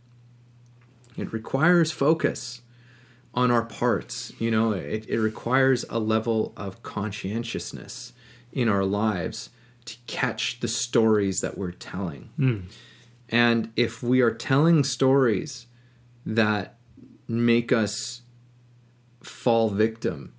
[1.18, 2.62] it requires focus
[3.34, 8.14] on our parts you know it, it requires a level of conscientiousness
[8.52, 9.50] in our lives
[9.86, 12.64] to catch the stories that we're telling mm.
[13.30, 15.68] and if we are telling stories
[16.26, 16.78] that
[17.28, 18.22] make us
[19.22, 20.34] fall victim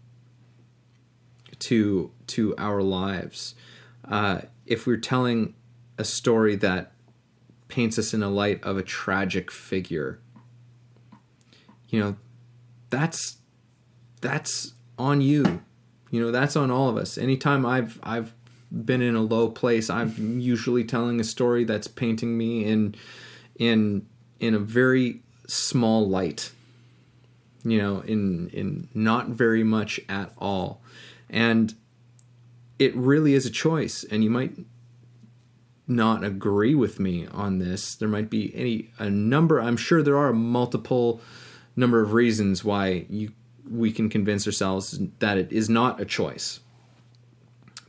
[1.58, 3.54] to to our lives.
[4.06, 5.54] Uh, if we're telling
[5.98, 6.92] a story that
[7.68, 10.20] paints us in a light of a tragic figure,
[11.94, 12.16] you know,
[12.90, 13.36] that's
[14.20, 15.62] that's on you.
[16.10, 17.16] You know, that's on all of us.
[17.16, 18.34] Anytime I've I've
[18.72, 22.96] been in a low place, I'm usually telling a story that's painting me in
[23.60, 24.06] in
[24.40, 26.50] in a very small light.
[27.62, 30.82] You know, in in not very much at all.
[31.30, 31.76] And
[32.80, 34.04] it really is a choice.
[34.10, 34.56] And you might
[35.86, 37.94] not agree with me on this.
[37.94, 39.60] There might be any a number.
[39.60, 41.20] I'm sure there are multiple
[41.76, 43.32] number of reasons why you
[43.70, 46.60] we can convince ourselves that it is not a choice.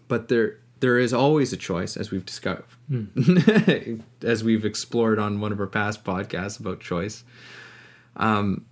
[0.07, 4.01] But there there is always a choice, as we've discovered, mm.
[4.23, 7.23] as we've explored on one of our past podcasts about choice.
[8.17, 8.65] Um,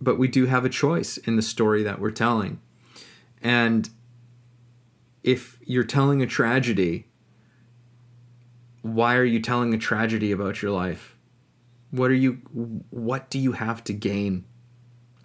[0.00, 2.60] but we do have a choice in the story that we're telling,
[3.42, 3.88] and
[5.22, 7.06] if you're telling a tragedy,
[8.82, 11.16] why are you telling a tragedy about your life?
[11.90, 12.34] What are you
[12.90, 14.44] what do you have to gain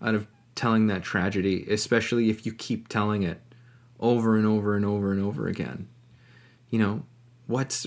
[0.02, 3.42] out of telling that tragedy, especially if you keep telling it
[4.00, 5.88] over and over and over and over again?
[6.70, 7.04] You know,
[7.48, 7.86] what's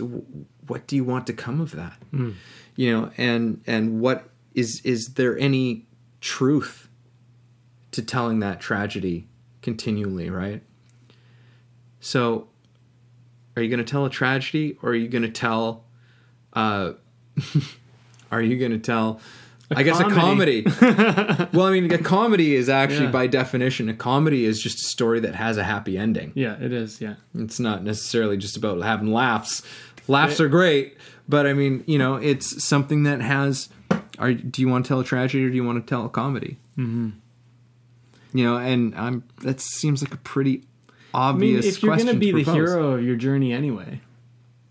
[0.66, 1.98] what do you want to come of that?
[2.12, 2.34] Mm.
[2.76, 5.86] You know, and and what is is there any
[6.20, 6.88] truth
[7.92, 9.26] to telling that tragedy
[9.62, 10.62] continually, right?
[12.00, 12.48] So,
[13.56, 15.84] are you going to tell a tragedy, or are you going to tell?
[16.52, 16.92] Uh,
[18.30, 19.20] are you going to tell
[19.70, 20.62] I guess a comedy.
[20.62, 21.46] comedy.
[21.52, 23.10] well, I mean, a comedy is actually Yeah.
[23.12, 26.32] by definition a comedy is just a story that has a happy ending.
[26.34, 27.00] Yeah, it is.
[27.00, 27.14] Yeah.
[27.34, 29.62] It's not necessarily just about having laughs.
[30.06, 30.96] Laughs are great,
[31.28, 33.68] but I mean, you know, it's something that has.
[34.18, 36.08] Are do you want to tell a tragedy or do you want to tell a
[36.08, 36.56] comedy?
[36.78, 37.10] Mm-hmm.
[38.32, 39.22] You know, and I'm.
[39.42, 40.64] That seems like a pretty
[41.12, 41.64] obvious.
[41.64, 44.00] I mean, if you're going to be the hero of your journey anyway,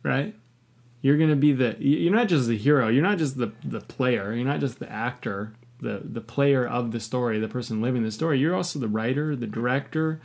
[0.04, 0.34] right?
[1.02, 1.76] You're going to be the.
[1.80, 2.88] You're not just the hero.
[2.88, 4.34] You're not just the the player.
[4.34, 8.12] You're not just the actor, the the player of the story, the person living the
[8.12, 8.40] story.
[8.40, 10.20] You're also the writer, the director,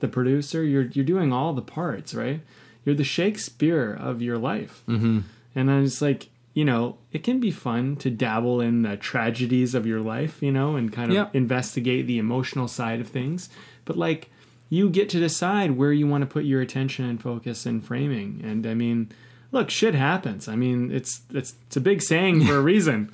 [0.00, 0.62] the producer.
[0.64, 2.40] You're you're doing all the parts, right?
[2.84, 4.82] You're the Shakespeare of your life.
[4.88, 5.20] Mm-hmm.
[5.54, 9.74] And I was like, you know, it can be fun to dabble in the tragedies
[9.74, 11.28] of your life, you know, and kind of Yeah.
[11.32, 13.48] investigate the emotional side of things.
[13.84, 14.30] But like,
[14.70, 18.40] you get to decide where you want to put your attention and focus and framing.
[18.44, 19.10] And I mean,
[19.52, 20.48] look, shit happens.
[20.48, 23.12] I mean, it's it's it's a big saying for a reason.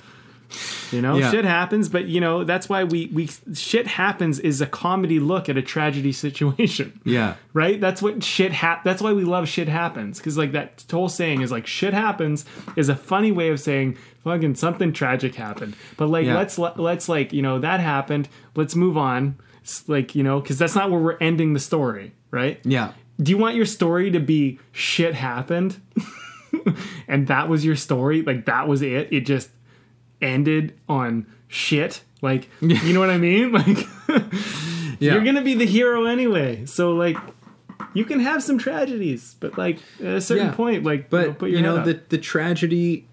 [0.91, 1.31] You know, Yeah.
[1.31, 5.49] shit happens, but you know that's why we we shit happens is a comedy look
[5.49, 7.35] at a tragedy situation Yeah.
[7.53, 7.81] right?
[7.81, 8.83] That's what shit hap.
[8.83, 12.45] That's why we love shit happens because like that whole saying is like shit happens
[12.75, 15.75] is a funny way of saying fucking something tragic happened.
[15.97, 16.35] But like Yeah.
[16.35, 18.29] let's let's like you know that happened.
[18.55, 19.37] Let's move on.
[19.63, 22.59] It's like you know because that's not where we're ending the story, right?
[22.63, 22.91] Yeah.
[23.19, 25.81] Do you want your story to be shit happened?
[27.07, 28.21] and that was your story?
[28.21, 29.11] Like that was it?
[29.11, 29.49] It just
[30.21, 32.01] ended on shit?
[32.21, 33.51] Like you know what I mean?
[33.63, 33.87] Like
[34.99, 35.13] Yeah.
[35.15, 36.65] you're gonna be the hero anyway.
[36.65, 37.17] So like
[37.93, 40.53] you can have some tragedies, but like at a certain Yeah.
[40.53, 43.07] point, like but you know, put your you know the the tragedy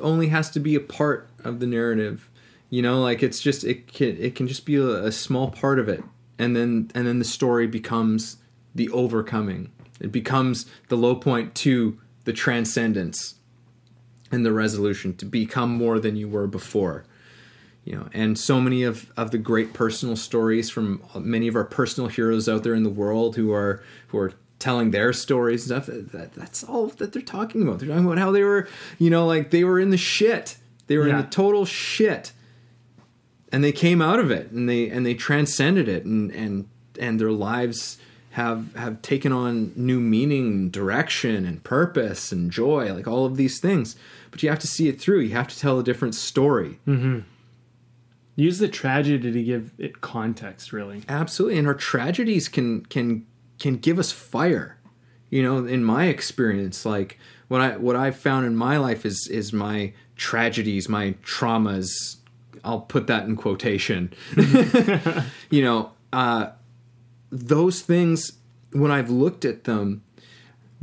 [0.00, 2.30] only has to be a part of the narrative
[2.70, 5.78] you know like it's just it can it can just be a, a small part
[5.78, 6.02] of it
[6.38, 8.38] and then and then the story becomes
[8.74, 9.70] the overcoming
[10.00, 13.36] it becomes the low point to the transcendence
[14.30, 17.04] and the resolution to become more than you were before
[17.84, 18.08] you know.
[18.12, 22.48] And so many of of the great personal stories from many of our personal heroes
[22.48, 26.32] out there in the world who are who are telling their stories and stuff that,
[26.32, 27.78] that's all that they're talking about.
[27.78, 28.68] They're talking about how they were
[28.98, 30.56] you know like they were in the shit.
[30.86, 32.32] They were in the total shit.
[33.50, 36.68] And they came out of it and they and they transcended it and and
[36.98, 37.98] and their lives
[38.34, 43.60] have have taken on new meaning direction and purpose and joy like all of these
[43.60, 43.94] things.
[44.32, 45.20] But you have to see it through.
[45.20, 46.80] You have to tell a different story.
[48.36, 51.02] Use the tragedy to give it context, really.
[51.08, 51.58] absolutely.
[51.58, 53.24] And our tragedies can can
[53.60, 54.78] can give us fire.
[55.30, 57.18] You know in my experience like
[57.48, 62.16] what i what i've found in my life is is my tragedies my traumas.
[62.64, 64.12] I'll put that in quotation.
[65.50, 66.48] You know uh
[67.36, 68.32] those things
[68.72, 70.02] when i've looked at them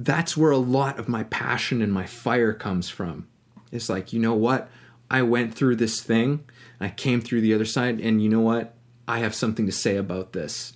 [0.03, 3.27] that's where a lot of my passion and my fire comes from.
[3.71, 4.69] It's like you know what?
[5.09, 6.45] I went through this thing
[6.79, 8.73] i came through the other side and you know what?
[9.07, 10.73] I have something to say about this.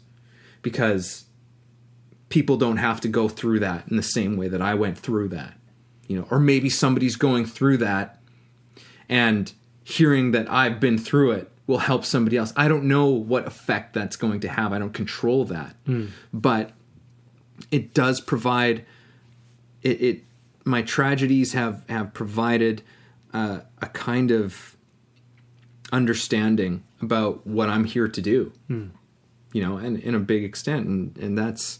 [0.61, 1.25] Because
[2.29, 5.29] people don't have to go through that in the same way that I went through
[5.29, 5.55] that.
[6.07, 8.21] You know, or maybe somebody's going through that
[9.09, 9.51] and
[9.83, 12.53] hearing that I've been through it will help somebody else.
[12.55, 14.71] I don't know what effect that's going to have.
[14.73, 15.75] I don't control that.
[16.33, 16.71] But
[17.71, 18.85] it does provide
[19.81, 20.23] it, it
[20.65, 22.81] my tragedies have have provided
[23.33, 24.75] uh, a kind of
[25.91, 28.51] understanding about what I'm here to do
[29.53, 31.79] you know, and in a big extent, and and that's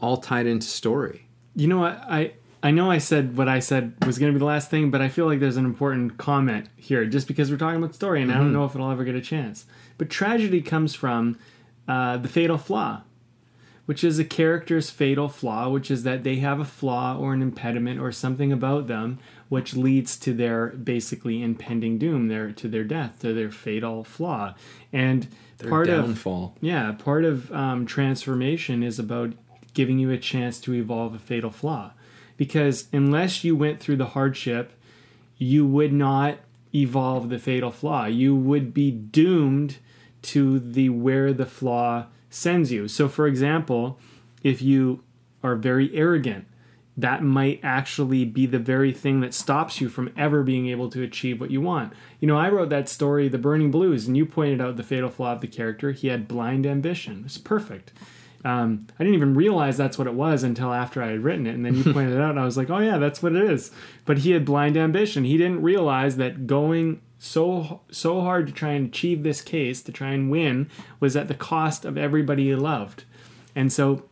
[0.00, 1.26] all tied into story.
[1.54, 2.02] You know what?
[2.08, 2.32] I
[2.62, 5.00] I know I said what I said was going to be the last thing, but
[5.00, 8.30] I feel like there's an important comment here, just because we're talking about story, and
[8.30, 8.42] I Mm-hmm.
[8.44, 9.64] don't know if it'll ever get a chance.
[9.98, 11.38] But tragedy comes from
[11.88, 13.02] uh, the fatal flaw,
[13.86, 17.42] which is a character's fatal flaw, which is that they have a flaw or an
[17.42, 19.18] impediment or something about them
[19.48, 24.54] which leads to their basically impending doom, their to their death, to their fatal flaw,
[24.94, 25.28] and
[25.58, 26.56] Their part of downfall.
[26.62, 29.32] yeah, part of um, transformation is about
[29.74, 31.90] giving you a chance to evolve a fatal flaw.
[32.42, 34.72] Because unless you went through the hardship,
[35.38, 36.38] you would not
[36.74, 38.06] evolve the fatal flaw.
[38.06, 39.76] You would be doomed
[40.22, 42.88] to the where the flaw sends you.
[42.88, 44.00] So, for example,
[44.42, 45.04] if you
[45.44, 46.46] are very arrogant,
[46.96, 51.04] that might actually be the very thing that stops you from ever being able to
[51.04, 51.92] achieve what you want.
[52.18, 55.10] You know, I wrote that story, The Burning Blues, and you pointed out the fatal
[55.10, 55.92] flaw of the character.
[55.92, 57.22] He had blind ambition.
[57.24, 57.92] It's perfect.
[58.44, 61.54] Um, I didn't even realize that's what it was until after I had written it,
[61.54, 63.50] and then you pointed it out, and I was like, "Oh yeah, that's what it
[63.50, 63.70] is."
[64.04, 65.24] But he had blind ambition.
[65.24, 69.92] He didn't realize that going so so hard to try and achieve this case, to
[69.92, 73.04] try and win, was at the cost of everybody he loved,
[73.54, 74.04] and so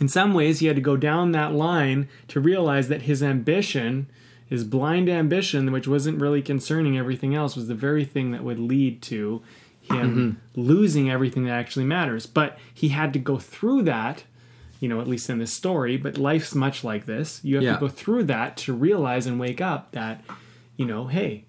[0.00, 4.06] in some ways he had to go down that line to realize that his ambition
[4.48, 8.58] his blind ambition, which wasn't really concerning everything else, was the very thing that would
[8.58, 9.42] lead to
[9.90, 10.60] him mm-hmm.
[10.60, 12.26] losing everything that actually matters.
[12.26, 14.24] But he had to go through that,
[14.80, 15.96] you know, at least in this story.
[15.96, 17.40] But life's much like this.
[17.42, 17.74] You have Yeah.
[17.74, 20.24] to go through that to realize and wake up that,
[20.76, 21.44] you know, hey.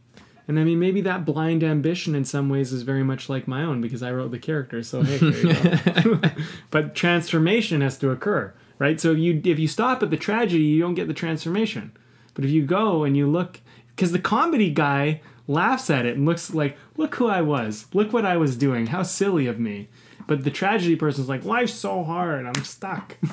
[0.48, 3.62] And I mean, maybe that blind ambition in some ways is very much like my
[3.64, 4.82] own because I wrote the character.
[4.82, 6.22] So hey, there you go.
[6.72, 9.00] but transformation has to occur, right?
[9.00, 11.92] So if you if you stop at the tragedy, you don't get the transformation.
[12.34, 13.60] But if you go and you look,
[13.96, 18.14] because the comedy guy laughs at it and looks like, look who I was, look
[18.14, 19.90] what I was doing, how silly of me.
[20.28, 23.18] But the tragedy person's like, life's so hard, I'm stuck.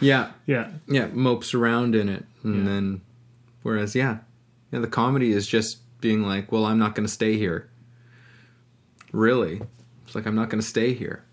[0.00, 2.64] Yeah, yeah, yeah, mopes around in it, and Yeah.
[2.72, 3.00] then
[3.62, 4.18] whereas yeah,
[4.70, 7.68] yeah, the comedy is just being like, well, I'm not going to stay here.
[9.12, 9.60] Really,
[10.06, 11.24] it's like I'm not going to stay here.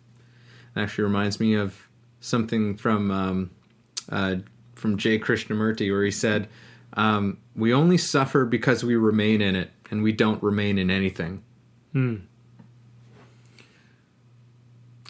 [0.76, 1.88] It actually reminds me of
[2.22, 3.52] something from um,
[4.10, 4.38] uh,
[4.76, 6.48] from Jay Krishnamurti where he said,
[6.94, 11.41] um, "We only suffer because we remain in it, and we don't remain in anything."
[11.93, 12.15] Hmm.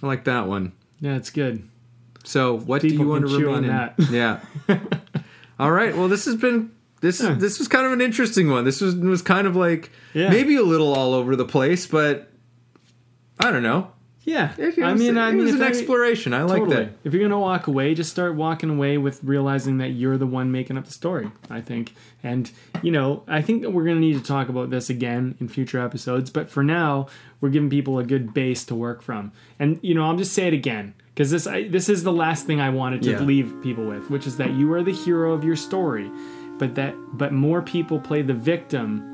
[0.01, 0.73] I like that one.
[0.99, 1.67] yeah, it's good.
[2.25, 4.05] So, what do you want to remain on in?
[4.13, 4.39] Yeah.
[5.59, 5.95] All right.
[5.95, 7.33] Well, this has been this Yeah.
[7.33, 8.63] this was kind of an interesting one.
[8.65, 10.29] This was was kind of like Yeah.
[10.29, 12.31] maybe a little all over the place, but
[13.39, 13.91] I don't know.
[14.25, 16.33] Yeah, It, I mean, I mean, if an I- exploration.
[16.33, 16.85] I like totally.
[16.85, 16.93] that.
[17.03, 20.49] If you're gonna walk away, just start walking away with realizing that you're the one
[20.49, 21.29] making up the story.
[21.49, 21.93] I think,
[22.23, 22.49] and
[22.81, 25.79] you know, I think that we're gonna need to talk about this again in future
[25.83, 26.29] episodes.
[26.29, 27.07] But for now,
[27.41, 29.33] we're giving people a good base to work from.
[29.59, 32.45] And you know, I'll just say it again because this I, this is the last
[32.47, 33.19] thing I wanted to Yeah.
[33.19, 36.09] leave people with, which is that you are the hero of your story,
[36.59, 39.09] but that but more people play the victim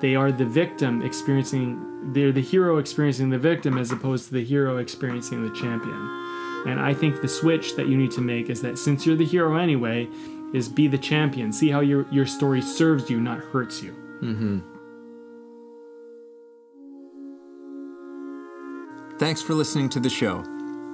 [0.00, 1.78] they are the victim experiencing
[2.12, 6.80] they're the hero experiencing the victim as opposed to the hero experiencing the champion and
[6.80, 9.56] i think the switch that you need to make is that since you're the hero
[9.56, 10.08] anyway
[10.52, 14.60] is be the champion see how your your story serves you not hurts you mm-hmm.
[19.20, 20.42] Thanks for listening to the show.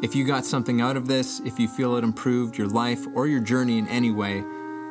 [0.03, 3.28] If you got something out of this, if you feel it improved your life or
[3.28, 4.43] your journey in any way,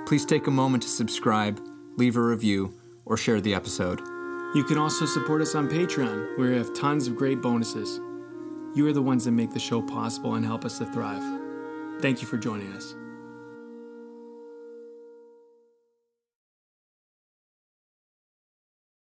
[0.06, 1.60] please take a moment to subscribe,
[1.98, 2.74] leave a review,
[3.04, 4.00] or share the episode.
[4.54, 8.00] You can also support us on patreon where we have tons of great bonuses.
[8.74, 11.24] You are the ones that make the show possible and help us to thrive.
[12.02, 12.96] Thank you for joining us